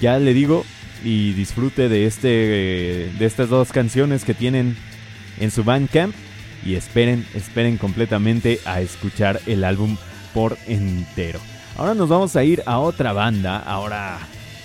ya 0.00 0.18
le 0.18 0.34
digo, 0.34 0.64
y 1.04 1.32
disfrute 1.32 1.88
de, 1.88 2.06
este, 2.06 2.28
de 2.28 3.24
estas 3.24 3.48
dos 3.48 3.72
canciones 3.72 4.24
que 4.24 4.34
tienen 4.34 4.76
en 5.38 5.50
su 5.50 5.64
Bandcamp 5.64 6.14
y 6.64 6.74
esperen, 6.74 7.26
esperen 7.34 7.76
completamente 7.76 8.60
a 8.64 8.80
escuchar 8.80 9.40
el 9.46 9.64
álbum 9.64 9.96
por 10.34 10.56
entero. 10.66 11.40
Ahora 11.76 11.94
nos 11.94 12.08
vamos 12.08 12.34
a 12.36 12.44
ir 12.44 12.62
a 12.66 12.78
otra 12.78 13.12
banda, 13.12 13.58
ahora 13.58 14.18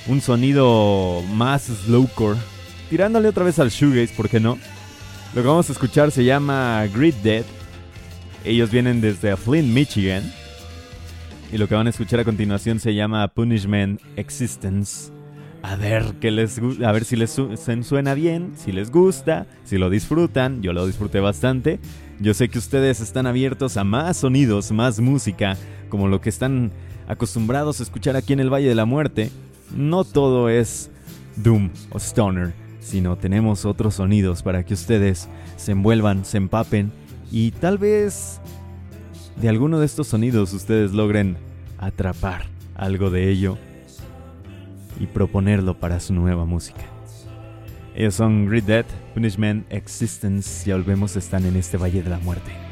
un 0.07 0.19
sonido 0.19 1.23
más 1.34 1.63
slowcore, 1.63 2.39
tirándole 2.89 3.29
otra 3.29 3.43
vez 3.43 3.59
al 3.59 3.69
shoegaze, 3.69 4.13
¿por 4.15 4.29
qué 4.29 4.39
no? 4.39 4.57
Lo 5.36 5.41
que 5.41 5.47
vamos 5.47 5.69
a 5.69 5.73
escuchar 5.73 6.11
se 6.11 6.23
llama 6.23 6.86
Grid 6.93 7.15
Dead. 7.23 7.45
Ellos 8.43 8.69
vienen 8.69 8.99
desde 8.99 9.38
Flint, 9.38 9.67
Michigan. 9.67 10.23
Y 11.51 11.57
lo 11.57 11.67
que 11.67 11.75
van 11.75 11.88
a 11.88 11.91
escuchar 11.91 12.19
a 12.19 12.23
continuación 12.23 12.79
se 12.79 12.95
llama 12.95 13.27
Punishment 13.27 14.01
Existence. 14.15 15.12
A 15.64 15.78
ver, 15.78 16.16
que 16.20 16.30
les, 16.30 16.59
a 16.59 16.91
ver 16.91 17.05
si 17.05 17.16
les 17.16 17.32
suena 17.32 18.14
bien, 18.14 18.51
si 18.57 18.74
les 18.74 18.91
gusta, 18.91 19.47
si 19.64 19.78
lo 19.78 19.89
disfrutan. 19.89 20.61
Yo 20.61 20.74
lo 20.74 20.86
disfruté 20.86 21.22
bastante. 21.22 21.80
Yo 22.20 22.34
sé 22.34 22.49
que 22.49 22.59
ustedes 22.59 22.99
están 22.99 23.28
abiertos 23.28 23.78
a 23.78 23.86
más 23.86 24.18
sonidos, 24.18 24.74
más 24.74 24.99
música, 24.99 25.55
como 25.88 26.09
lo 26.09 26.20
que 26.20 26.28
están 26.30 26.74
acostumbrados 27.07 27.80
a 27.80 27.84
escuchar 27.84 28.18
aquí 28.18 28.34
en 28.34 28.41
el 28.41 28.53
Valle 28.53 28.68
de 28.68 28.76
la 28.76 28.84
Muerte. 28.84 29.32
No 29.74 30.03
todo 30.03 30.49
es 30.49 30.91
Doom 31.38 31.70
o 31.91 31.97
Stoner, 31.97 32.53
sino 32.82 33.16
tenemos 33.16 33.64
otros 33.64 33.95
sonidos 33.95 34.43
para 34.43 34.66
que 34.66 34.74
ustedes 34.74 35.30
se 35.55 35.72
envuelvan, 35.72 36.26
se 36.26 36.38
empapen 36.38 36.91
y 37.32 37.51
tal 37.51 37.78
vez 37.78 38.41
de 39.38 39.47
alguno 39.47 39.80
de 39.80 39.86
estos 39.86 40.07
sonidos 40.07 40.51
ustedes 40.51 40.91
logren 40.91 41.38
atrapar 41.78 42.47
algo 42.76 43.09
de 43.09 43.30
ello 43.30 43.57
y 44.99 45.07
proponerlo 45.07 45.79
para 45.79 45.99
su 45.99 46.13
nueva 46.13 46.45
música. 46.45 46.81
Ellos 47.95 48.15
son 48.15 48.47
Great 48.47 48.65
Dead, 48.65 48.85
Punishment, 49.13 49.71
Existence, 49.71 50.65
ya 50.65 50.75
volvemos, 50.75 51.15
están 51.15 51.45
en 51.45 51.55
este 51.55 51.77
Valle 51.77 52.01
de 52.01 52.09
la 52.09 52.19
Muerte. 52.19 52.62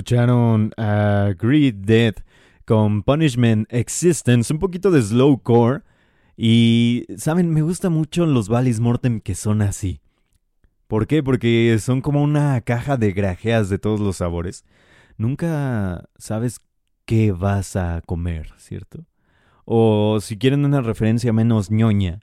Escucharon 0.00 0.72
a 0.78 1.34
Greed 1.38 1.74
Dead 1.74 2.14
con 2.64 3.02
Punishment 3.02 3.70
Existence, 3.70 4.50
un 4.50 4.58
poquito 4.58 4.90
de 4.90 5.02
slowcore. 5.02 5.82
Y, 6.38 7.04
¿saben? 7.18 7.50
Me 7.50 7.60
gusta 7.60 7.90
mucho 7.90 8.24
los 8.24 8.48
Valis 8.48 8.80
Mortem 8.80 9.20
que 9.20 9.34
son 9.34 9.60
así. 9.60 10.00
¿Por 10.86 11.06
qué? 11.06 11.22
Porque 11.22 11.76
son 11.80 12.00
como 12.00 12.22
una 12.22 12.58
caja 12.62 12.96
de 12.96 13.12
grajeas 13.12 13.68
de 13.68 13.78
todos 13.78 14.00
los 14.00 14.16
sabores. 14.16 14.64
Nunca 15.18 16.08
sabes 16.16 16.62
qué 17.04 17.32
vas 17.32 17.76
a 17.76 18.00
comer, 18.06 18.54
¿cierto? 18.56 19.04
O 19.66 20.18
si 20.22 20.38
quieren 20.38 20.64
una 20.64 20.80
referencia 20.80 21.34
menos 21.34 21.70
ñoña, 21.70 22.20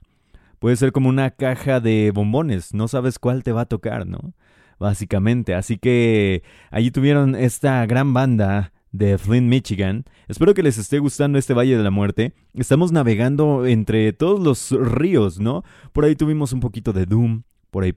puede 0.58 0.74
ser 0.74 0.90
como 0.90 1.10
una 1.10 1.30
caja 1.30 1.78
de 1.78 2.10
bombones. 2.12 2.74
No 2.74 2.88
sabes 2.88 3.20
cuál 3.20 3.44
te 3.44 3.52
va 3.52 3.60
a 3.60 3.66
tocar, 3.66 4.04
¿no? 4.04 4.34
Básicamente. 4.78 5.54
Así 5.54 5.78
que 5.78 6.42
allí 6.70 6.90
tuvieron 6.90 7.34
esta 7.34 7.84
gran 7.86 8.14
banda 8.14 8.72
de 8.92 9.18
Flint, 9.18 9.48
Michigan. 9.48 10.04
Espero 10.28 10.54
que 10.54 10.62
les 10.62 10.78
esté 10.78 10.98
gustando 10.98 11.38
este 11.38 11.54
Valle 11.54 11.76
de 11.76 11.82
la 11.82 11.90
Muerte. 11.90 12.34
Estamos 12.54 12.92
navegando 12.92 13.66
entre 13.66 14.12
todos 14.12 14.40
los 14.40 14.70
ríos, 14.92 15.40
¿no? 15.40 15.64
Por 15.92 16.04
ahí 16.04 16.16
tuvimos 16.16 16.52
un 16.52 16.60
poquito 16.60 16.92
de 16.92 17.06
Doom, 17.06 17.42
por 17.70 17.84
ahí 17.84 17.92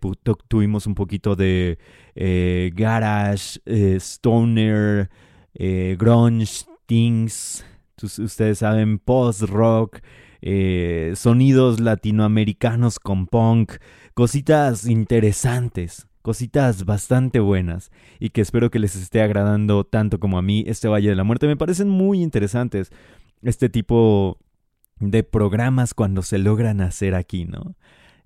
tuvimos 0.48 0.86
un 0.86 0.96
poquito 0.96 1.36
de 1.36 1.78
eh, 2.16 2.72
Garage, 2.76 3.60
eh, 3.66 3.98
Stoner, 4.00 5.10
eh, 5.54 5.96
Grunge, 5.98 6.66
Things, 6.86 7.66
ustedes 8.02 8.60
saben, 8.60 9.00
post-rock, 9.00 10.00
sonidos 11.14 11.80
latinoamericanos 11.80 13.00
con 13.00 13.28
punk, 13.28 13.74
cositas 14.14 14.88
interesantes 14.88 16.08
cositas 16.22 16.86
bastante 16.86 17.40
buenas 17.40 17.92
y 18.20 18.30
que 18.30 18.42
espero 18.42 18.70
que 18.70 18.80
les 18.80 18.96
esté 18.96 19.22
agradando 19.22 19.84
tanto 19.84 20.20
como 20.20 20.38
a 20.38 20.42
mí 20.42 20.64
este 20.68 20.88
Valle 20.88 21.10
de 21.10 21.16
la 21.16 21.24
Muerte. 21.24 21.48
Me 21.48 21.58
parecen 21.58 21.90
muy 21.90 22.22
interesantes 22.22 22.92
este 23.42 23.70
tipo 23.70 24.38
de 25.00 25.24
programas 25.24 25.94
cuando 25.94 26.22
se 26.22 26.38
logran 26.38 26.82
hacer 26.82 27.16
aquí, 27.16 27.46
¿no? 27.46 27.76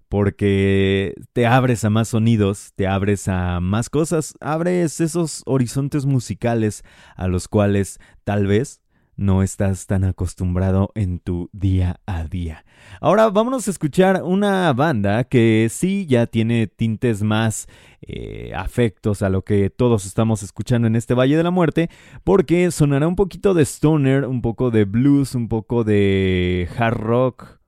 Porque 0.09 1.15
te 1.33 1.47
abres 1.47 1.83
a 1.83 1.89
más 1.89 2.09
sonidos, 2.09 2.73
te 2.75 2.87
abres 2.87 3.27
a 3.27 3.59
más 3.59 3.89
cosas, 3.89 4.35
abres 4.39 5.01
esos 5.01 5.41
horizontes 5.45 6.05
musicales 6.05 6.83
a 7.15 7.27
los 7.27 7.47
cuales 7.47 7.99
tal 8.23 8.45
vez 8.45 8.81
no 9.17 9.43
estás 9.43 9.87
tan 9.87 10.03
acostumbrado 10.03 10.91
en 10.95 11.19
tu 11.19 11.49
día 11.53 11.99
a 12.05 12.25
día. 12.25 12.65
Ahora 12.99 13.29
vámonos 13.29 13.67
a 13.67 13.71
escuchar 13.71 14.23
una 14.23 14.71
banda 14.73 15.23
que 15.23 15.67
sí 15.71 16.05
ya 16.05 16.27
tiene 16.27 16.67
tintes 16.67 17.23
más 17.23 17.67
eh, 18.01 18.53
afectos 18.55 19.21
a 19.21 19.29
lo 19.29 19.43
que 19.43 19.69
todos 19.69 20.05
estamos 20.05 20.43
escuchando 20.43 20.87
en 20.87 20.95
este 20.95 21.13
Valle 21.13 21.37
de 21.37 21.43
la 21.43 21.51
Muerte, 21.51 21.89
porque 22.23 22.69
sonará 22.71 23.07
un 23.07 23.15
poquito 23.15 23.53
de 23.53 23.63
stoner, 23.63 24.25
un 24.25 24.41
poco 24.41 24.71
de 24.71 24.85
blues, 24.85 25.35
un 25.35 25.47
poco 25.47 25.83
de 25.83 26.67
hard 26.77 26.97
rock 26.97 27.59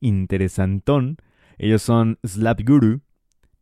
interesantón. 0.00 1.18
Ellos 1.58 1.82
son 1.82 2.18
Slap 2.26 2.60
Guru, 2.66 3.00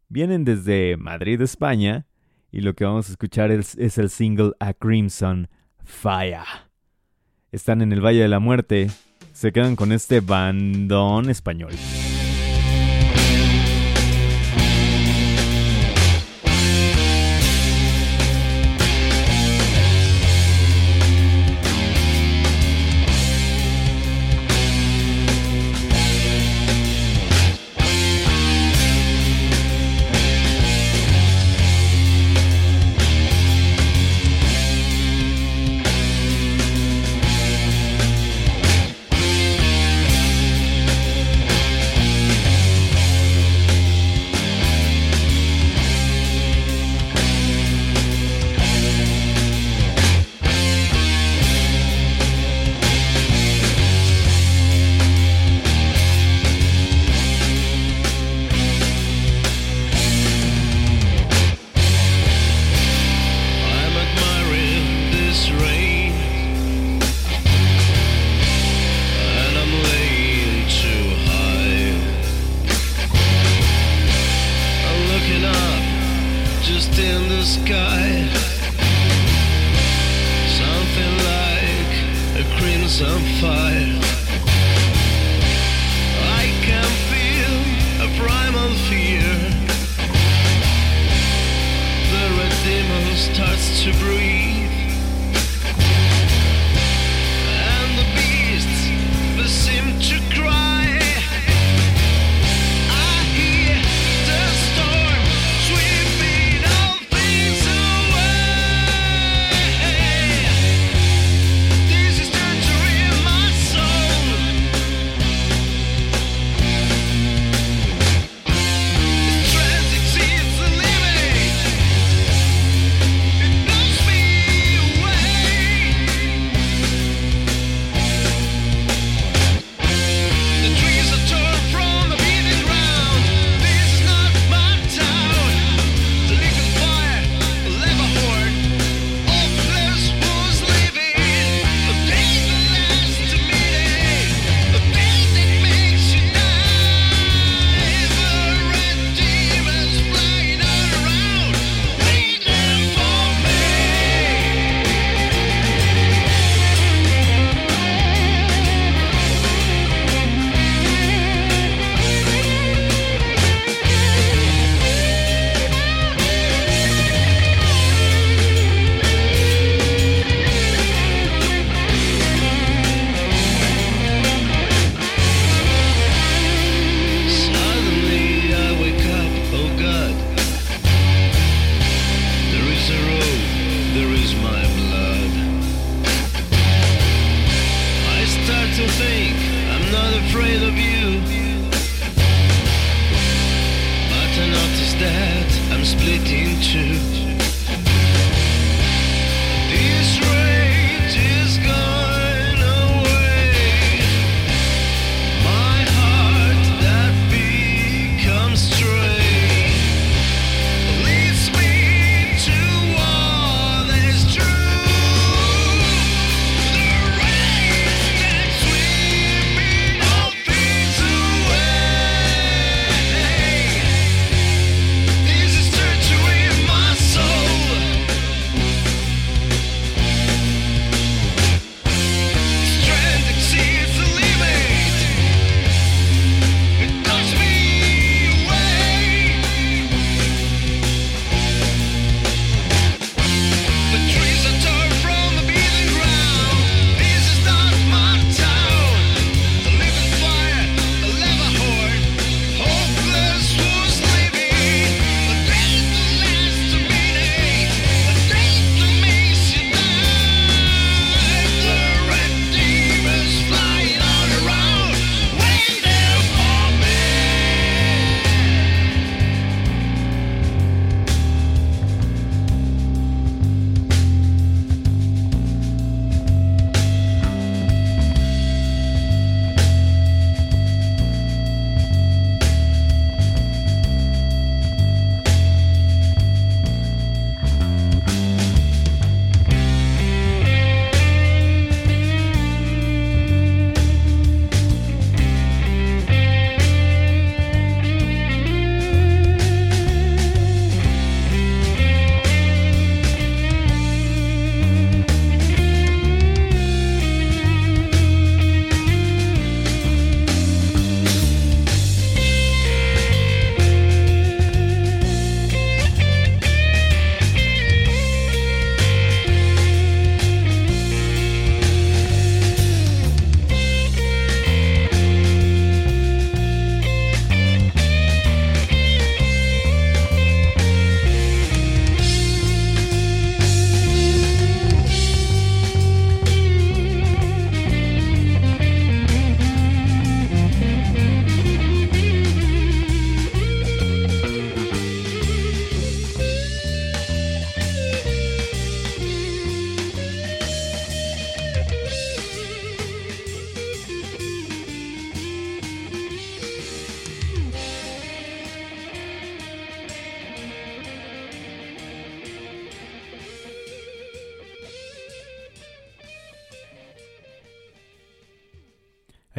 vienen 0.08 0.44
desde 0.44 0.96
Madrid, 0.96 1.40
España, 1.40 2.06
y 2.50 2.60
lo 2.60 2.74
que 2.74 2.84
vamos 2.84 3.08
a 3.08 3.12
escuchar 3.12 3.50
es, 3.50 3.76
es 3.76 3.98
el 3.98 4.08
single 4.08 4.52
A 4.60 4.72
Crimson 4.72 5.48
Fire 5.84 6.67
están 7.52 7.82
en 7.82 7.92
el 7.92 8.04
Valle 8.04 8.22
de 8.22 8.28
la 8.28 8.38
Muerte, 8.38 8.90
se 9.32 9.52
quedan 9.52 9.76
con 9.76 9.92
este 9.92 10.20
bandón 10.20 11.30
español. 11.30 11.72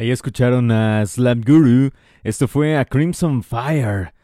Ahí 0.00 0.10
escucharon 0.10 0.70
a 0.70 1.04
Slap 1.04 1.44
Guru. 1.46 1.90
Esto 2.24 2.48
fue 2.48 2.78
a 2.78 2.86
Crimson 2.86 3.42
Fire. 3.42 4.14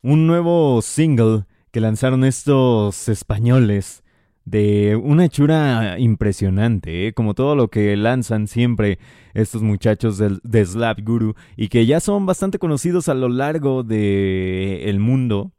Un 0.00 0.28
nuevo 0.28 0.80
single 0.80 1.44
que 1.72 1.80
lanzaron 1.80 2.22
estos 2.22 3.08
españoles. 3.08 4.04
De 4.44 4.94
una 4.94 5.24
hechura 5.24 5.98
impresionante, 5.98 7.08
¿eh? 7.08 7.14
como 7.14 7.34
todo 7.34 7.56
lo 7.56 7.66
que 7.66 7.96
lanzan 7.96 8.46
siempre 8.46 9.00
estos 9.34 9.60
muchachos 9.60 10.18
de, 10.18 10.64
Slap 10.64 11.00
Guru. 11.00 11.34
Y 11.56 11.66
que 11.66 11.84
ya 11.84 11.98
son 11.98 12.24
bastante 12.24 12.60
conocidos 12.60 13.08
a 13.08 13.14
lo 13.14 13.28
largo 13.28 13.82
del 13.82 14.82
el 14.84 15.00
mundo. 15.00 15.50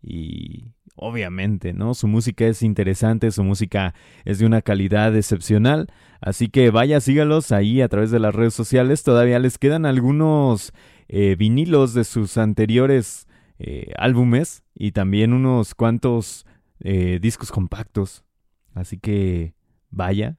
Y 0.00 0.68
obviamente, 1.02 1.72
¿no? 1.72 1.94
Su 1.94 2.08
música 2.08 2.46
es 2.46 2.62
interesante, 2.62 3.30
su 3.30 3.44
música 3.44 3.94
es 4.24 4.38
de 4.38 4.46
una 4.46 4.62
calidad 4.62 5.14
excepcional. 5.16 5.88
Así 6.20 6.48
que 6.48 6.70
vaya, 6.70 7.00
sígalos 7.00 7.52
ahí 7.52 7.82
a 7.82 7.88
través 7.88 8.10
de 8.10 8.20
las 8.20 8.34
redes 8.34 8.54
sociales. 8.54 9.02
Todavía 9.02 9.38
les 9.38 9.58
quedan 9.58 9.86
algunos 9.86 10.72
eh, 11.08 11.36
vinilos 11.36 11.94
de 11.94 12.04
sus 12.04 12.38
anteriores 12.38 13.26
eh, 13.58 13.92
álbumes 13.98 14.62
y 14.74 14.92
también 14.92 15.32
unos 15.32 15.74
cuantos 15.74 16.46
eh, 16.80 17.18
discos 17.20 17.50
compactos. 17.50 18.24
Así 18.74 18.98
que 18.98 19.54
vaya, 19.90 20.38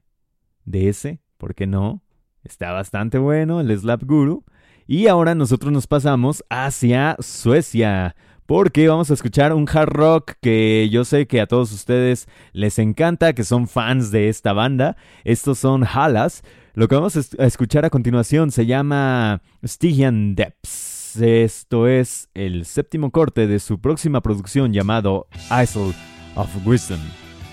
de 0.64 0.88
ese, 0.88 1.20
¿por 1.36 1.54
qué 1.54 1.66
no? 1.66 2.02
Está 2.42 2.72
bastante 2.72 3.18
bueno 3.18 3.60
el 3.60 3.76
Slap 3.78 4.02
Guru. 4.04 4.44
Y 4.86 5.06
ahora 5.06 5.34
nosotros 5.34 5.72
nos 5.72 5.86
pasamos 5.86 6.44
hacia 6.50 7.16
Suecia 7.20 8.16
porque 8.46 8.88
vamos 8.88 9.10
a 9.10 9.14
escuchar 9.14 9.52
un 9.52 9.68
hard 9.68 9.90
rock 9.90 10.32
que 10.40 10.88
yo 10.90 11.04
sé 11.04 11.26
que 11.26 11.40
a 11.40 11.46
todos 11.46 11.72
ustedes 11.72 12.28
les 12.52 12.78
encanta, 12.78 13.32
que 13.32 13.44
son 13.44 13.68
fans 13.68 14.10
de 14.10 14.28
esta 14.28 14.52
banda. 14.52 14.96
Estos 15.24 15.58
son 15.58 15.84
Halas. 15.84 16.42
Lo 16.74 16.88
que 16.88 16.96
vamos 16.96 17.16
a 17.16 17.46
escuchar 17.46 17.84
a 17.84 17.90
continuación 17.90 18.50
se 18.50 18.66
llama 18.66 19.42
Stygian 19.64 20.34
Depths. 20.34 21.16
Esto 21.16 21.86
es 21.86 22.28
el 22.34 22.64
séptimo 22.64 23.10
corte 23.12 23.46
de 23.46 23.60
su 23.60 23.80
próxima 23.80 24.20
producción 24.20 24.72
llamado 24.72 25.28
Isle 25.50 25.94
of 26.34 26.66
Wisdom. 26.66 27.00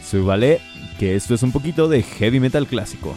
Súbale, 0.04 0.60
que 1.00 1.16
esto 1.16 1.36
es 1.36 1.44
un 1.44 1.52
poquito 1.52 1.88
de 1.88 2.02
heavy 2.02 2.40
metal 2.40 2.66
clásico. 2.66 3.14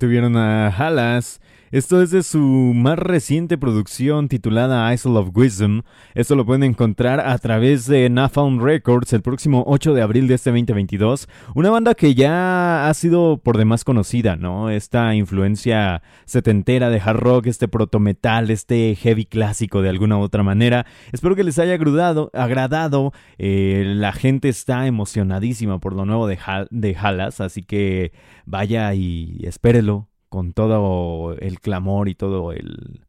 Tuvieron 0.00 0.36
a 0.36 0.68
Halas. 0.70 1.39
Esto 1.72 2.02
es 2.02 2.10
de 2.10 2.24
su 2.24 2.40
más 2.40 2.98
reciente 2.98 3.56
producción 3.56 4.26
titulada 4.26 4.92
Isle 4.92 5.16
of 5.16 5.30
Wisdom. 5.32 5.82
Esto 6.16 6.34
lo 6.34 6.44
pueden 6.44 6.64
encontrar 6.64 7.20
a 7.20 7.38
través 7.38 7.86
de 7.86 8.10
Napalm 8.10 8.60
Records 8.60 9.12
el 9.12 9.22
próximo 9.22 9.62
8 9.68 9.94
de 9.94 10.02
abril 10.02 10.26
de 10.26 10.34
este 10.34 10.50
2022. 10.50 11.28
Una 11.54 11.70
banda 11.70 11.94
que 11.94 12.16
ya 12.16 12.88
ha 12.88 12.94
sido 12.94 13.36
por 13.36 13.56
demás 13.56 13.84
conocida, 13.84 14.34
¿no? 14.34 14.68
Esta 14.68 15.14
influencia 15.14 16.02
setentera 16.24 16.90
de 16.90 17.00
hard 17.00 17.20
rock, 17.20 17.46
este 17.46 17.68
proto 17.68 18.00
metal, 18.00 18.50
este 18.50 18.96
heavy 18.96 19.24
clásico 19.24 19.80
de 19.80 19.90
alguna 19.90 20.18
u 20.18 20.22
otra 20.22 20.42
manera. 20.42 20.86
Espero 21.12 21.36
que 21.36 21.44
les 21.44 21.60
haya 21.60 21.74
agradado. 21.74 22.32
agradado. 22.34 23.12
Eh, 23.38 23.84
la 23.86 24.10
gente 24.10 24.48
está 24.48 24.88
emocionadísima 24.88 25.78
por 25.78 25.94
lo 25.94 26.04
nuevo 26.04 26.26
de, 26.26 26.36
de 26.70 26.96
Halas, 26.96 27.40
así 27.40 27.62
que 27.62 28.10
vaya 28.44 28.92
y 28.94 29.38
espérelo 29.44 30.09
con 30.30 30.54
todo 30.54 31.34
el 31.34 31.60
clamor 31.60 32.08
y 32.08 32.14
todo 32.14 32.52
el 32.52 33.00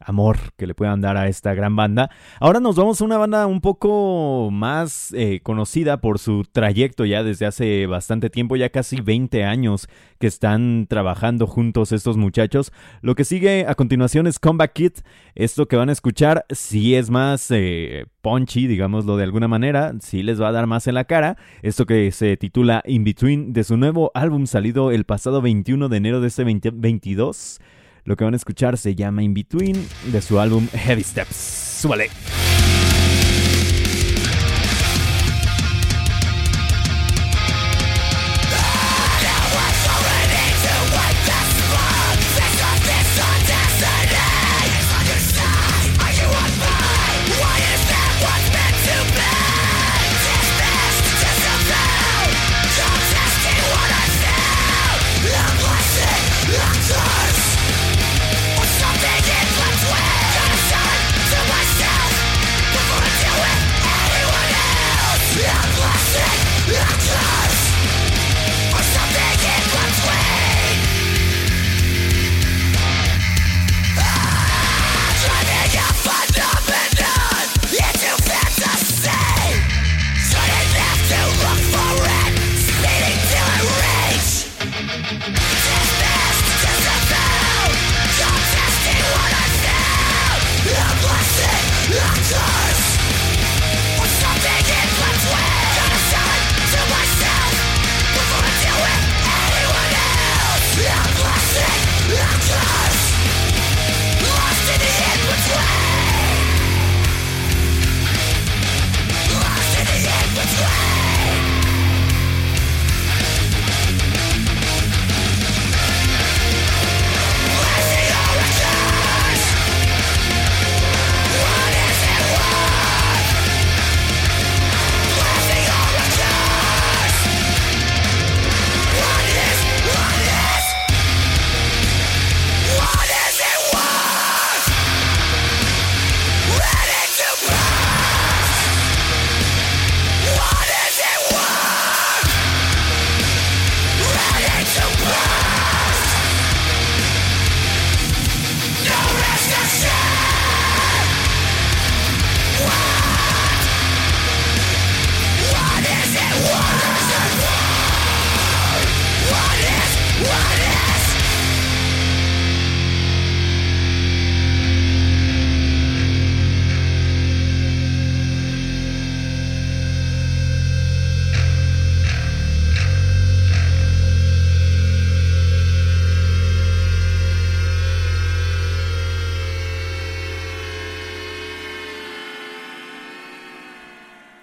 amor 0.00 0.38
que 0.56 0.66
le 0.66 0.74
puedan 0.74 1.00
dar 1.00 1.16
a 1.16 1.28
esta 1.28 1.54
gran 1.54 1.76
banda. 1.76 2.10
Ahora 2.40 2.60
nos 2.60 2.76
vamos 2.76 3.00
a 3.00 3.04
una 3.04 3.18
banda 3.18 3.46
un 3.46 3.60
poco 3.60 4.48
más 4.50 5.12
eh, 5.14 5.40
conocida 5.42 6.00
por 6.00 6.18
su 6.18 6.44
trayecto 6.50 7.04
ya 7.04 7.22
desde 7.22 7.46
hace 7.46 7.86
bastante 7.86 8.30
tiempo, 8.30 8.56
ya 8.56 8.70
casi 8.70 9.00
20 9.00 9.44
años 9.44 9.88
que 10.18 10.26
están 10.26 10.86
trabajando 10.88 11.46
juntos 11.46 11.92
estos 11.92 12.16
muchachos. 12.16 12.72
Lo 13.02 13.14
que 13.14 13.24
sigue 13.24 13.66
a 13.66 13.74
continuación 13.74 14.26
es 14.26 14.38
Comeback 14.38 14.72
Kid. 14.72 14.92
Esto 15.34 15.68
que 15.68 15.76
van 15.76 15.88
a 15.88 15.92
escuchar 15.92 16.44
sí 16.50 16.94
es 16.94 17.10
más 17.10 17.50
eh, 17.50 18.06
punchy, 18.22 18.66
digámoslo 18.66 19.16
de 19.16 19.24
alguna 19.24 19.48
manera, 19.48 19.94
sí 20.00 20.22
les 20.22 20.40
va 20.40 20.48
a 20.48 20.52
dar 20.52 20.66
más 20.66 20.86
en 20.86 20.94
la 20.94 21.04
cara. 21.04 21.36
Esto 21.62 21.86
que 21.86 22.10
se 22.12 22.36
titula 22.36 22.82
In 22.86 23.04
Between 23.04 23.52
de 23.52 23.64
su 23.64 23.76
nuevo 23.76 24.10
álbum 24.14 24.46
salido 24.46 24.90
el 24.90 25.04
pasado 25.04 25.42
21 25.42 25.88
de 25.88 25.96
enero 25.96 26.20
de 26.20 26.28
este 26.28 26.44
2022. 26.44 27.60
Lo 28.04 28.16
que 28.16 28.24
van 28.24 28.34
a 28.34 28.36
escuchar 28.36 28.78
se 28.78 28.94
llama 28.94 29.22
In 29.22 29.34
Between 29.34 29.86
de 30.12 30.20
su 30.22 30.40
álbum 30.40 30.66
Heavy 30.72 31.02
Steps. 31.02 31.36
¡Súbale! 31.80 32.10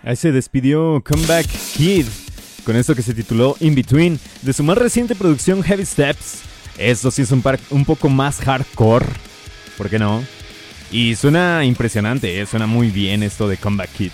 Ahí 0.08 0.16
se 0.16 0.32
despidió 0.32 1.03
Comeback 1.05 1.45
Kid 1.76 2.05
con 2.64 2.78
esto 2.78 2.95
que 2.95 3.01
se 3.01 3.14
tituló 3.14 3.58
In 3.60 3.76
Between 3.76 4.18
de 4.41 4.53
su 4.53 4.64
más 4.64 4.78
reciente 4.78 5.16
producción 5.16 5.62
Heavy 5.62 5.86
Steps. 5.86 6.43
Esto 6.78 7.12
sí 7.12 7.24
es 7.24 7.32
un, 7.32 7.43
un 7.72 7.84
poco 7.84 8.08
más 8.08 8.38
hardcore, 8.38 9.05
¿por 9.78 9.89
qué 9.89 9.99
no? 9.99 10.24
Y 10.93 11.16
suena 11.16 11.66
impresionante, 11.66 12.39
eh, 12.39 12.45
suena 12.45 12.68
muy 12.68 12.89
bien 12.89 13.22
esto 13.22 13.49
de 13.49 13.58
Comeback 13.58 13.89
Kid. 13.97 14.12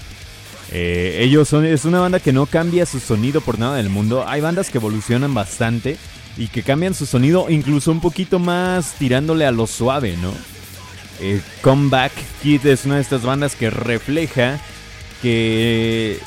Eh, 0.72 1.20
ellos 1.22 1.48
son, 1.48 1.64
es 1.64 1.86
una 1.86 2.00
banda 2.00 2.20
que 2.20 2.34
no 2.34 2.48
cambia 2.48 2.88
su 2.88 3.00
sonido 3.00 3.40
por 3.42 3.60
nada 3.60 3.76
del 3.76 3.90
mundo. 3.90 4.28
Hay 4.28 4.42
bandas 4.42 4.72
que 4.72 4.80
evolucionan 4.80 5.36
bastante 5.36 5.98
y 6.38 6.48
que 6.48 6.64
cambian 6.64 6.96
su 6.96 7.06
sonido 7.06 7.52
incluso 7.52 7.92
un 7.92 8.02
poquito 8.02 8.40
más 8.40 8.96
tirándole 8.98 9.46
a 9.46 9.52
lo 9.52 9.68
suave, 9.68 10.18
¿no? 10.18 10.34
Eh, 11.20 11.40
Comeback 11.62 12.14
Kid 12.42 12.66
es 12.66 12.86
una 12.86 12.96
de 12.96 13.02
estas 13.02 13.22
bandas 13.22 13.56
que 13.56 13.70
refleja 13.70 14.60
que 15.24 16.20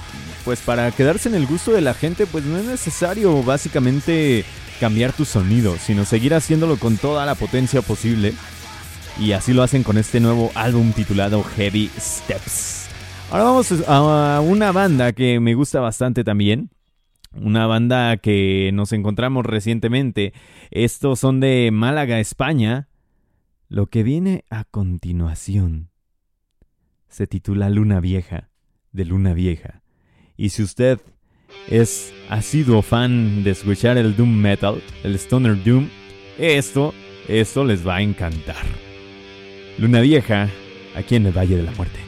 pues 0.46 0.60
para 0.60 0.90
quedarse 0.90 1.28
en 1.28 1.34
el 1.34 1.46
gusto 1.46 1.70
de 1.72 1.82
la 1.82 1.92
gente 1.92 2.26
pues 2.26 2.44
no 2.44 2.56
es 2.56 2.64
necesario 2.64 3.42
básicamente 3.42 4.44
cambiar 4.80 5.12
tu 5.12 5.26
sonido, 5.26 5.76
sino 5.76 6.06
seguir 6.06 6.32
haciéndolo 6.32 6.78
con 6.78 6.96
toda 6.96 7.26
la 7.26 7.34
potencia 7.34 7.82
posible. 7.82 8.32
Y 9.20 9.32
así 9.32 9.52
lo 9.52 9.62
hacen 9.62 9.82
con 9.82 9.98
este 9.98 10.18
nuevo 10.18 10.50
álbum 10.54 10.92
titulado 10.92 11.42
Heavy 11.42 11.90
Steps. 11.98 12.88
Ahora 13.30 13.44
vamos 13.44 13.72
a 13.86 14.40
una 14.40 14.72
banda 14.72 15.12
que 15.12 15.40
me 15.40 15.54
gusta 15.54 15.80
bastante 15.80 16.24
también. 16.24 16.70
Una 17.34 17.66
banda 17.66 18.16
que 18.16 18.70
nos 18.72 18.92
encontramos 18.92 19.44
recientemente. 19.44 20.32
Estos 20.70 21.20
son 21.20 21.40
de 21.40 21.70
Málaga, 21.70 22.18
España. 22.18 22.88
Lo 23.68 23.88
que 23.88 24.02
viene 24.02 24.44
a 24.48 24.64
continuación 24.64 25.90
se 27.08 27.26
titula 27.26 27.68
Luna 27.68 28.00
Vieja 28.00 28.50
de 28.96 29.04
Luna 29.04 29.34
Vieja. 29.34 29.82
Y 30.36 30.48
si 30.48 30.62
usted 30.62 30.98
es 31.68 32.12
ha 32.28 32.42
sido 32.42 32.82
fan 32.82 33.44
de 33.44 33.50
escuchar 33.52 33.98
el 33.98 34.16
Doom 34.16 34.34
Metal, 34.34 34.82
el 35.04 35.14
Stoner 35.14 35.62
Doom, 35.62 35.88
esto, 36.38 36.92
esto 37.28 37.64
les 37.64 37.86
va 37.86 37.96
a 37.96 38.02
encantar. 38.02 38.64
Luna 39.78 40.00
Vieja, 40.00 40.48
aquí 40.96 41.14
en 41.14 41.26
el 41.26 41.36
Valle 41.36 41.56
de 41.56 41.62
la 41.62 41.72
Muerte. 41.72 42.00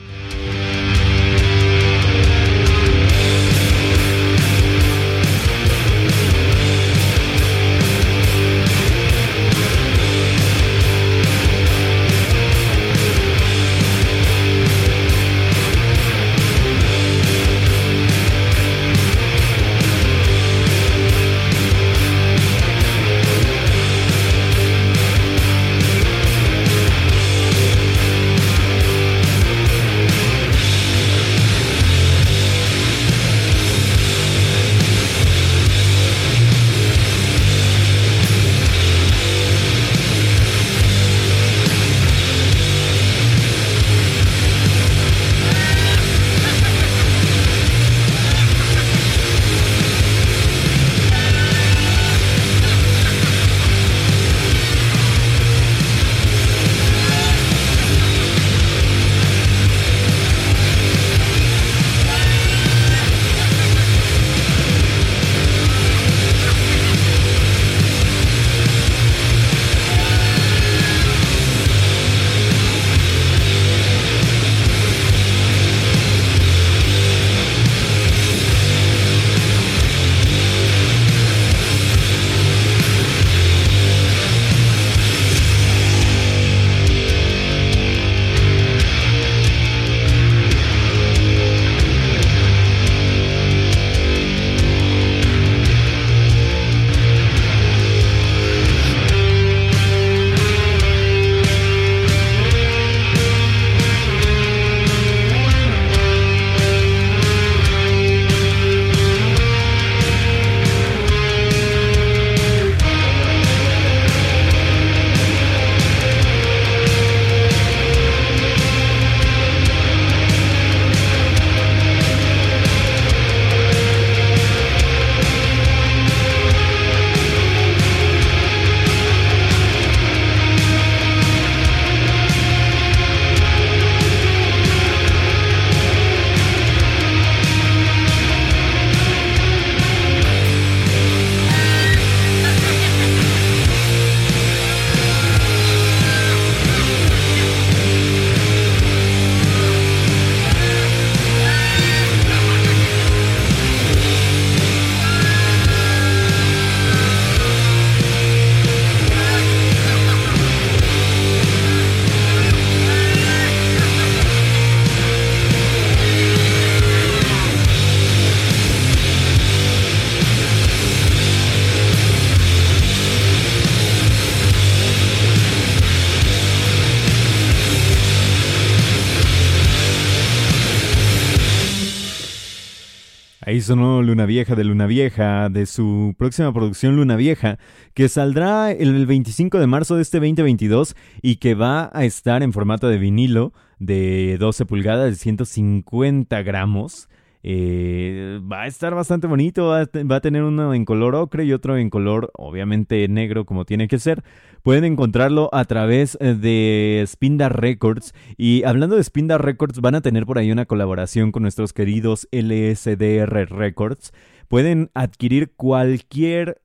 Sonó 183.61 184.02
Luna 184.02 184.26
Vieja 184.26 184.54
de 184.54 184.64
Luna 184.64 184.86
Vieja, 184.86 185.48
de 185.48 185.66
su 185.66 186.14
próxima 186.18 186.52
producción 186.52 186.96
Luna 186.96 187.16
Vieja, 187.16 187.59
que 187.94 188.09
saldrá 188.09 188.70
el 188.70 189.06
25 189.06 189.59
de 189.59 189.66
marzo 189.66 189.96
de 189.96 190.02
este 190.02 190.18
2022 190.18 190.94
y 191.22 191.36
que 191.36 191.54
va 191.54 191.90
a 191.92 192.04
estar 192.04 192.42
en 192.42 192.52
formato 192.52 192.88
de 192.88 192.98
vinilo 192.98 193.52
de 193.78 194.36
12 194.38 194.66
pulgadas 194.66 195.11
de 195.11 195.16
150 195.16 196.42
gramos. 196.42 197.09
Eh, 197.45 198.41
va 198.51 198.62
a 198.62 198.66
estar 198.66 198.95
bastante 198.95 199.28
bonito, 199.28 199.68
va 199.68 199.82
a, 200.16 200.20
tener 200.20 200.43
uno 200.43 200.74
en 200.74 200.84
color 200.84 201.14
ocre 201.14 201.45
y 201.45 201.53
otro 201.53 201.76
en 201.76 201.89
color 201.89 202.32
obviamente 202.34 203.07
negro 203.09 203.45
como 203.45 203.64
tiene 203.64 203.89
que 203.89 203.99
ser. 203.99 204.24
Pueden 204.62 204.84
encontrarlo 204.84 205.49
a 205.53 205.64
través 205.64 206.18
eh, 206.20 206.34
de 206.34 207.05
Spindar 207.07 207.61
Records 207.61 208.12
y 208.36 208.64
hablando 208.64 208.97
de 208.97 209.05
Spindar 209.05 209.45
Records 209.45 209.80
van 209.80 209.95
a 209.95 210.01
tener 210.01 210.26
por 210.26 210.39
ahí 210.39 210.51
una 210.51 210.66
colaboración 210.66 211.30
con 211.30 211.43
nuestros 211.43 211.72
queridos 211.72 212.28
LSDR 212.32 213.49
Records. 213.51 214.12
Pueden 214.49 214.91
adquirir 214.95 215.53
cualquier, 215.55 216.61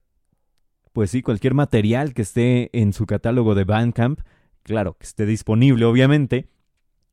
pues 0.92 1.12
sí, 1.12 1.22
cualquier 1.22 1.54
material 1.54 2.14
que 2.14 2.24
esté 2.24 2.70
en 2.78 2.94
su 2.94 3.06
catálogo 3.06 3.56
de 3.56 3.66
Bandcamp, 3.66 4.22
claro, 4.64 4.96
que 4.98 5.06
esté 5.06 5.26
disponible 5.26 5.86
obviamente, 5.86 6.48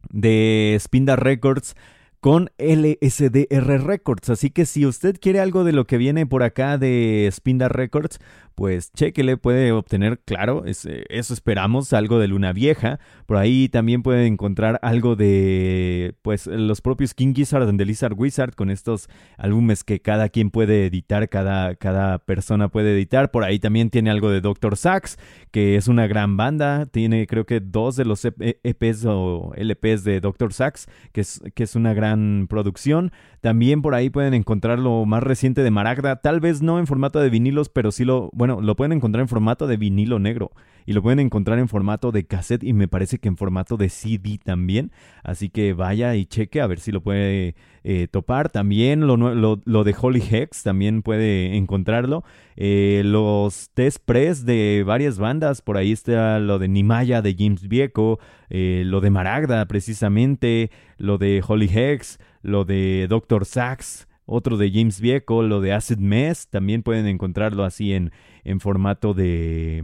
de 0.09 0.79
Spindar 0.81 1.23
Records 1.23 1.75
con 2.21 2.51
LSDR 2.59 3.83
Records. 3.83 4.31
Así 4.31 4.51
que 4.51 4.67
si 4.67 4.87
usted 4.87 5.17
quiere 5.21 5.41
algo 5.41 5.65
de 5.65 5.73
lo 5.73 5.87
que 5.87 5.97
viene 5.99 6.27
por 6.27 6.43
acá 6.43 6.79
de 6.79 7.29
Spindar 7.33 7.75
Records, 7.75 8.21
pues 8.61 8.93
chequele, 8.93 9.39
puede 9.39 9.73
obtener, 9.73 10.19
claro, 10.19 10.65
eh, 10.67 11.05
eso 11.09 11.33
esperamos, 11.33 11.95
algo 11.95 12.19
de 12.19 12.29
Luna 12.29 12.53
Vieja. 12.53 13.01
Por 13.25 13.39
ahí 13.39 13.71
también 13.71 14.03
puede 14.03 14.27
encontrar 14.27 14.79
algo 14.83 15.17
de, 15.17 16.15
pues, 16.21 16.47
los 16.47 16.83
propios 16.83 17.15
King 17.15 17.33
Gizzard 17.33 17.67
and 17.67 17.79
the 17.79 17.87
Lizard 17.87 18.13
Wizard 18.19 18.55
con 18.55 18.69
estos 18.69 19.09
álbumes 19.39 19.83
que 19.83 20.03
cada 20.03 20.29
quien 20.29 20.51
puede 20.51 20.85
editar, 20.85 21.31
cada, 21.31 21.75
cada 21.75 22.19
persona 22.19 22.69
puede 22.69 22.93
editar. 22.93 23.31
Por 23.31 23.45
ahí 23.45 23.59
también 23.59 23.89
tiene 23.89 24.11
algo 24.11 24.29
de 24.29 24.43
Doctor 24.43 24.77
Sax, 24.77 25.17
que 25.51 25.77
es 25.77 25.89
una 25.89 26.07
gran 26.07 26.37
banda. 26.37 26.85
Tiene, 26.85 27.27
creo 27.27 27.47
que, 27.47 27.61
dos 27.61 27.97
de 27.97 28.05
los 28.05 28.27
EPs 28.27 29.05
e 29.05 29.09
o 29.09 29.55
LPs 29.57 30.05
de 30.05 30.21
Doctor 30.21 30.53
Sax, 30.53 30.87
que 31.13 31.23
es, 31.23 31.41
que 31.55 31.63
es 31.63 31.77
una 31.77 31.95
gran 31.95 32.47
producción. 32.47 33.11
También 33.41 33.81
por 33.81 33.95
ahí 33.95 34.11
pueden 34.11 34.35
encontrar 34.35 34.79
lo 34.79 35.07
más 35.07 35.23
reciente 35.23 35.63
de 35.63 35.71
Maragda, 35.71 36.17
tal 36.17 36.41
vez 36.41 36.61
no 36.61 36.79
en 36.79 36.87
formato 36.87 37.21
de 37.21 37.31
vinilos, 37.31 37.69
pero 37.69 37.91
sí 37.91 38.05
lo, 38.05 38.31
bueno, 38.33 38.61
lo 38.61 38.77
pueden 38.77 38.93
encontrar 38.93 39.23
en 39.23 39.29
formato 39.29 39.67
de 39.67 39.77
vinilo 39.77 40.19
negro 40.19 40.51
y 40.87 40.93
lo 40.93 41.03
pueden 41.03 41.21
encontrar 41.21 41.59
en 41.59 41.69
formato 41.69 42.13
de 42.13 42.25
cassette 42.25 42.65
y 42.65 42.73
me 42.73 42.89
parece 42.89 43.19
que 43.19 43.29
en 43.29 43.37
formato 43.37 43.77
de 43.77 43.89
CD 43.89 44.39
también. 44.43 44.93
Así 45.23 45.51
que 45.51 45.73
vaya 45.73 46.15
y 46.15 46.27
cheque 46.27 46.61
a 46.61 46.67
ver 46.67 46.81
si 46.81 46.93
lo 46.93 47.03
puede 47.03 47.55
eh, 47.85 48.09
topar. 48.11 48.51
También 48.51 49.07
lo, 49.07 49.17
lo, 49.17 49.85
de 49.85 49.95
Holy 50.01 50.23
Hex 50.31 50.63
también 50.63 51.03
puede 51.03 51.57
encontrarlo. 51.57 52.25
Eh, 52.57 53.03
los 53.05 53.71
test 53.75 54.05
press 54.05 54.45
de 54.45 54.85
varias 54.87 55.19
bandas, 55.19 55.63
por 55.63 55.77
ahí 55.77 55.93
está 55.93 56.39
lo 56.39 56.59
de 56.59 56.69
Nimaya 56.69 57.23
de 57.23 57.35
James 57.39 57.69
Vieco, 57.69 58.19
eh, 58.49 58.83
lo 58.87 59.01
de 59.01 59.11
Maragda 59.11 59.67
precisamente, 59.67 60.71
lo 60.99 61.19
de 61.19 61.43
Holy 61.47 61.71
Hex, 61.73 62.19
lo 62.43 62.65
de 62.65 63.07
Doctor 63.09 63.45
Sax 63.45 64.07
otro 64.33 64.57
de 64.57 64.71
James 64.71 65.01
Vieco, 65.01 65.43
lo 65.43 65.61
de 65.61 65.73
Acid 65.73 65.99
Mess, 65.99 66.47
también 66.49 66.85
pueden 66.85 67.09
encontrarlo 67.09 67.65
así 67.65 67.95
en, 67.95 68.13
en 68.45 68.61
formato 68.61 69.13
de, 69.13 69.83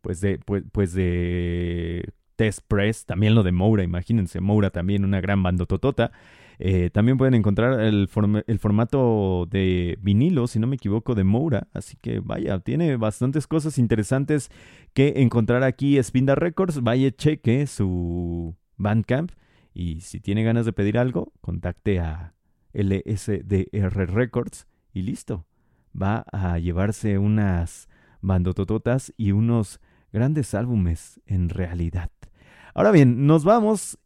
pues 0.00 0.20
de, 0.20 0.38
pues, 0.38 0.64
pues 0.72 0.92
de 0.92 2.12
Test 2.36 2.60
Press, 2.68 3.04
también 3.04 3.34
lo 3.34 3.42
de 3.42 3.52
Moura, 3.52 3.82
imagínense, 3.82 4.40
Moura 4.40 4.70
también 4.70 5.04
una 5.04 5.20
gran 5.20 5.42
bandototota. 5.42 6.12
Eh, 6.60 6.90
también 6.90 7.18
pueden 7.18 7.34
encontrar 7.34 7.80
el, 7.80 8.08
el, 8.46 8.58
formato 8.58 9.46
de 9.48 9.96
vinilo, 10.00 10.48
si 10.48 10.58
no 10.58 10.66
me 10.66 10.76
equivoco, 10.76 11.14
de 11.14 11.24
Moura. 11.24 11.68
Así 11.72 11.96
que 12.00 12.18
vaya, 12.20 12.58
tiene 12.60 12.96
bastantes 12.96 13.46
cosas 13.46 13.78
interesantes 13.78 14.50
que 14.92 15.14
encontrar 15.16 15.62
aquí 15.62 16.02
Spinda 16.02 16.34
Records. 16.34 16.82
Vaya, 16.82 17.10
cheque 17.12 17.66
su 17.66 18.56
Bandcamp. 18.76 19.32
Y 19.72 20.00
si 20.00 20.18
tiene 20.20 20.42
ganas 20.42 20.66
de 20.66 20.72
pedir 20.72 20.98
algo, 20.98 21.32
contacte 21.40 22.00
a 22.00 22.34
LSDR 22.72 24.12
Records 24.12 24.66
y 24.92 25.02
listo. 25.02 25.46
Va 26.00 26.24
a 26.32 26.58
llevarse 26.58 27.18
unas 27.18 27.88
bandotototas 28.20 29.12
y 29.16 29.32
unos 29.32 29.80
grandes 30.12 30.54
álbumes 30.54 31.20
en 31.26 31.48
realidad. 31.48 32.10
Ahora 32.74 32.90
bien, 32.90 33.26
nos 33.26 33.44
vamos 33.44 33.98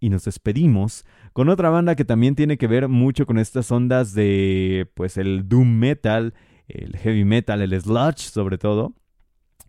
y 0.00 0.10
nos 0.10 0.24
despedimos 0.24 1.04
con 1.32 1.48
otra 1.48 1.70
banda 1.70 1.96
que 1.96 2.04
también 2.04 2.34
tiene 2.34 2.58
que 2.58 2.66
ver 2.66 2.88
mucho 2.88 3.26
con 3.26 3.38
estas 3.38 3.70
ondas 3.70 4.12
de 4.14 4.90
pues 4.94 5.16
el 5.16 5.48
doom 5.48 5.78
metal, 5.78 6.34
el 6.68 6.96
heavy 6.96 7.24
metal, 7.24 7.62
el 7.62 7.80
sludge 7.80 8.18
sobre 8.18 8.58
todo. 8.58 8.94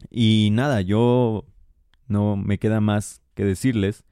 Y 0.10 0.50
nada, 0.52 0.82
yo 0.82 1.46
no 2.08 2.36
me 2.36 2.58
queda 2.58 2.82
más 2.82 3.22
que 3.34 3.44
decirles 3.46 4.04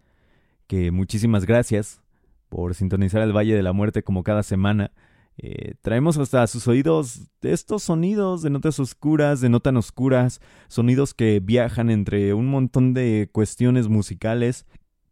que 0.67 0.91
muchísimas 0.91 1.45
gracias 1.45 2.01
por 2.49 2.75
sintonizar 2.75 3.21
el 3.21 3.36
Valle 3.36 3.55
de 3.55 3.63
la 3.63 3.73
Muerte 3.73 4.03
como 4.03 4.23
cada 4.23 4.43
semana. 4.43 4.91
Eh, 5.39 5.75
traemos 5.81 6.17
hasta 6.17 6.47
sus 6.47 6.67
oídos 6.67 7.29
estos 7.43 7.83
sonidos 7.83 8.41
de 8.41 8.49
notas 8.49 8.79
oscuras, 8.79 9.39
de 9.39 9.49
no 9.49 9.59
tan 9.59 9.77
oscuras, 9.77 10.41
sonidos 10.67 11.13
que 11.13 11.39
viajan 11.39 11.91
entre 11.91 12.33
un 12.33 12.47
montón 12.47 12.93
de 12.93 13.29
cuestiones 13.31 13.88
musicales, 13.88 14.65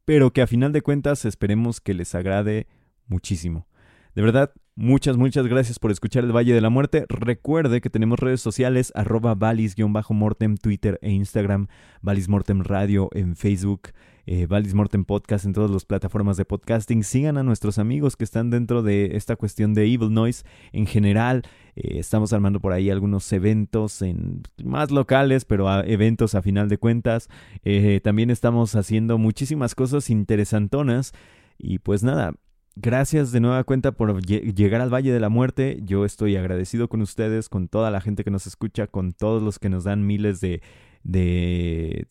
pero 0.03 0.33
que 0.33 0.41
a 0.41 0.47
final 0.47 0.71
de 0.71 0.81
cuentas 0.81 1.25
esperemos 1.25 1.79
que 1.79 1.93
les 1.93 2.15
agrade 2.15 2.67
muchísimo. 3.07 3.67
De 4.15 4.23
verdad, 4.23 4.51
muchas, 4.75 5.17
muchas 5.17 5.45
gracias 5.45 5.77
por 5.77 5.91
escuchar 5.91 6.23
el 6.23 6.35
Valle 6.35 6.53
de 6.53 6.61
la 6.61 6.69
Muerte. 6.69 7.05
Recuerde 7.07 7.81
que 7.81 7.89
tenemos 7.89 8.19
redes 8.19 8.41
sociales, 8.41 8.91
arroba 8.95 9.35
valis-mortem, 9.35 10.57
Twitter 10.57 10.97
e 11.01 11.11
Instagram, 11.11 11.67
Valis 12.01 12.29
Mortem 12.29 12.61
Radio 12.61 13.09
en 13.13 13.35
Facebook 13.35 13.89
eh, 14.25 14.47
Valis 14.47 14.73
Mortem 14.73 15.05
Podcast 15.05 15.45
en 15.45 15.53
todas 15.53 15.69
las 15.69 15.85
plataformas 15.85 16.37
de 16.37 16.45
podcasting. 16.45 17.03
Sigan 17.03 17.37
a 17.37 17.43
nuestros 17.43 17.77
amigos 17.77 18.15
que 18.15 18.23
están 18.23 18.49
dentro 18.49 18.83
de 18.83 19.15
esta 19.15 19.35
cuestión 19.35 19.73
de 19.73 19.85
Evil 19.85 20.13
Noise 20.13 20.45
en 20.71 20.87
general. 20.87 21.43
Eh, 21.75 21.99
estamos 21.99 22.33
armando 22.33 22.59
por 22.59 22.73
ahí 22.73 22.89
algunos 22.89 23.31
eventos 23.31 24.01
en, 24.01 24.43
más 24.63 24.91
locales, 24.91 25.45
pero 25.45 25.69
eventos 25.83 26.35
a 26.35 26.41
final 26.41 26.69
de 26.69 26.77
cuentas. 26.77 27.29
Eh, 27.63 28.01
también 28.03 28.29
estamos 28.29 28.75
haciendo 28.75 29.17
muchísimas 29.17 29.75
cosas 29.75 30.09
interesantonas. 30.09 31.13
Y 31.57 31.79
pues 31.79 32.03
nada, 32.03 32.33
Gracias 32.77 33.31
de 33.31 33.39
nueva 33.39 33.63
cuenta 33.63 33.93
por 33.93 34.21
llegar 34.21 34.81
al 34.81 34.93
Valle 34.93 35.13
de 35.13 35.21
la 35.21 35.29
Muerte. 35.29 35.79
Yo 35.83 36.03
estoy 36.03 36.35
agradecido 36.35 36.89
con 36.89 37.01
ustedes, 37.01 37.47
con 37.47 37.69
toda 37.69 37.89
la 37.89 38.01
gente 38.01 38.25
que 38.25 38.31
nos 38.31 38.47
escucha, 38.47 38.87
con 38.87 39.13
todos 39.13 39.41
los 39.41 39.59
que 39.59 39.69
nos 39.69 39.85
dan 39.85 40.05
miles 40.05 40.41
de, 40.41 40.61
de 41.03 42.05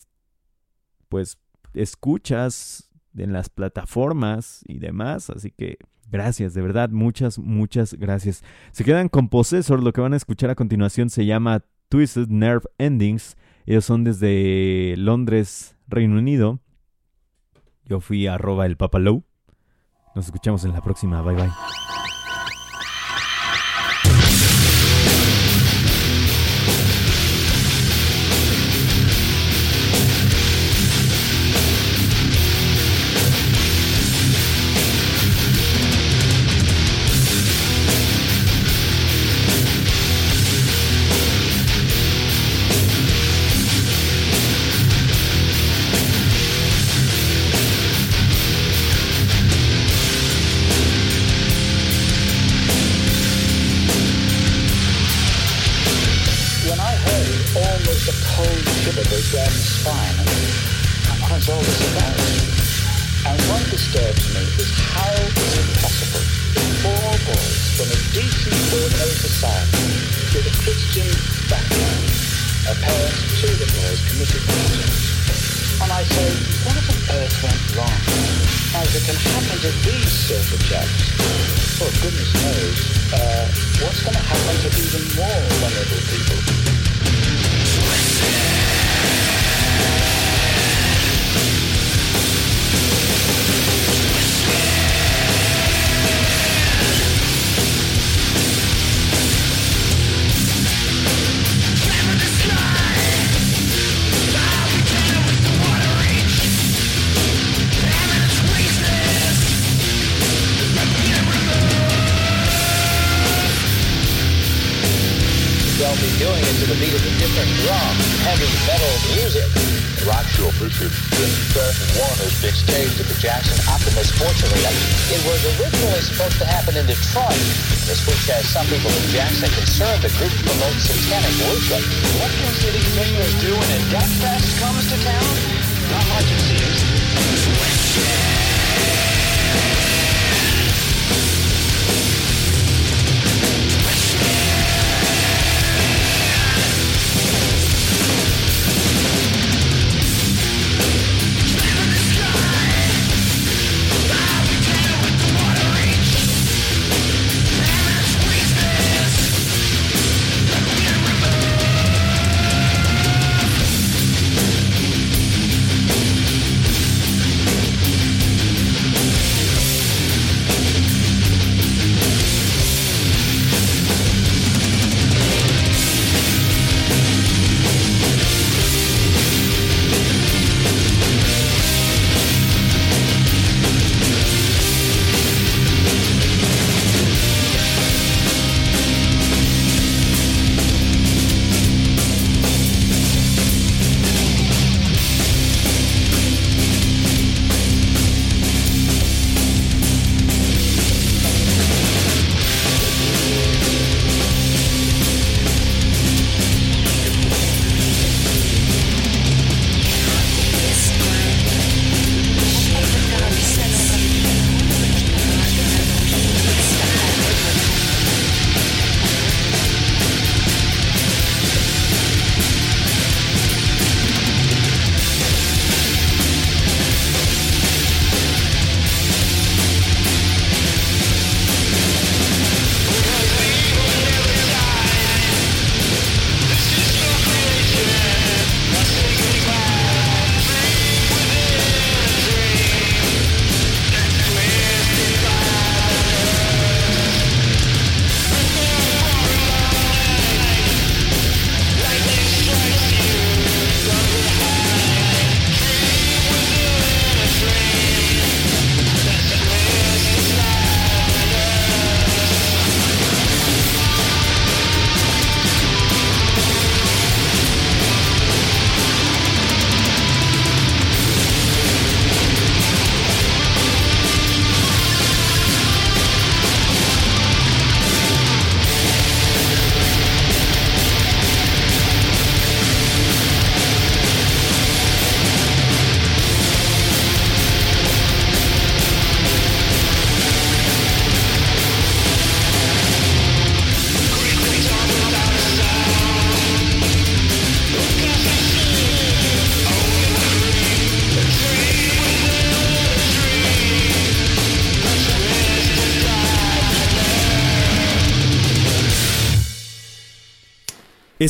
pues 1.10 1.38
escuchas 1.74 2.90
en 3.16 3.32
las 3.32 3.48
plataformas 3.48 4.62
y 4.66 4.78
demás. 4.78 5.30
Así 5.30 5.50
que 5.50 5.78
gracias, 6.10 6.54
de 6.54 6.62
verdad, 6.62 6.90
muchas, 6.90 7.38
muchas 7.38 7.94
gracias. 7.94 8.42
Se 8.72 8.84
quedan 8.84 9.08
con 9.08 9.28
Possessor, 9.28 9.82
lo 9.82 9.92
que 9.92 10.00
van 10.00 10.14
a 10.14 10.16
escuchar 10.16 10.50
a 10.50 10.54
continuación 10.54 11.10
se 11.10 11.26
llama 11.26 11.64
Twisted 11.88 12.28
Nerve 12.28 12.68
Endings. 12.78 13.36
Ellos 13.66 13.84
son 13.84 14.04
desde 14.04 14.94
Londres, 14.96 15.76
Reino 15.86 16.18
Unido. 16.18 16.60
Yo 17.86 18.00
fui 18.00 18.26
arroba 18.26 18.66
el 18.66 18.76
papalow. 18.76 19.24
Nos 20.14 20.26
escuchamos 20.26 20.64
en 20.64 20.72
la 20.72 20.80
próxima. 20.80 21.22
Bye 21.22 21.34
bye. 21.34 22.03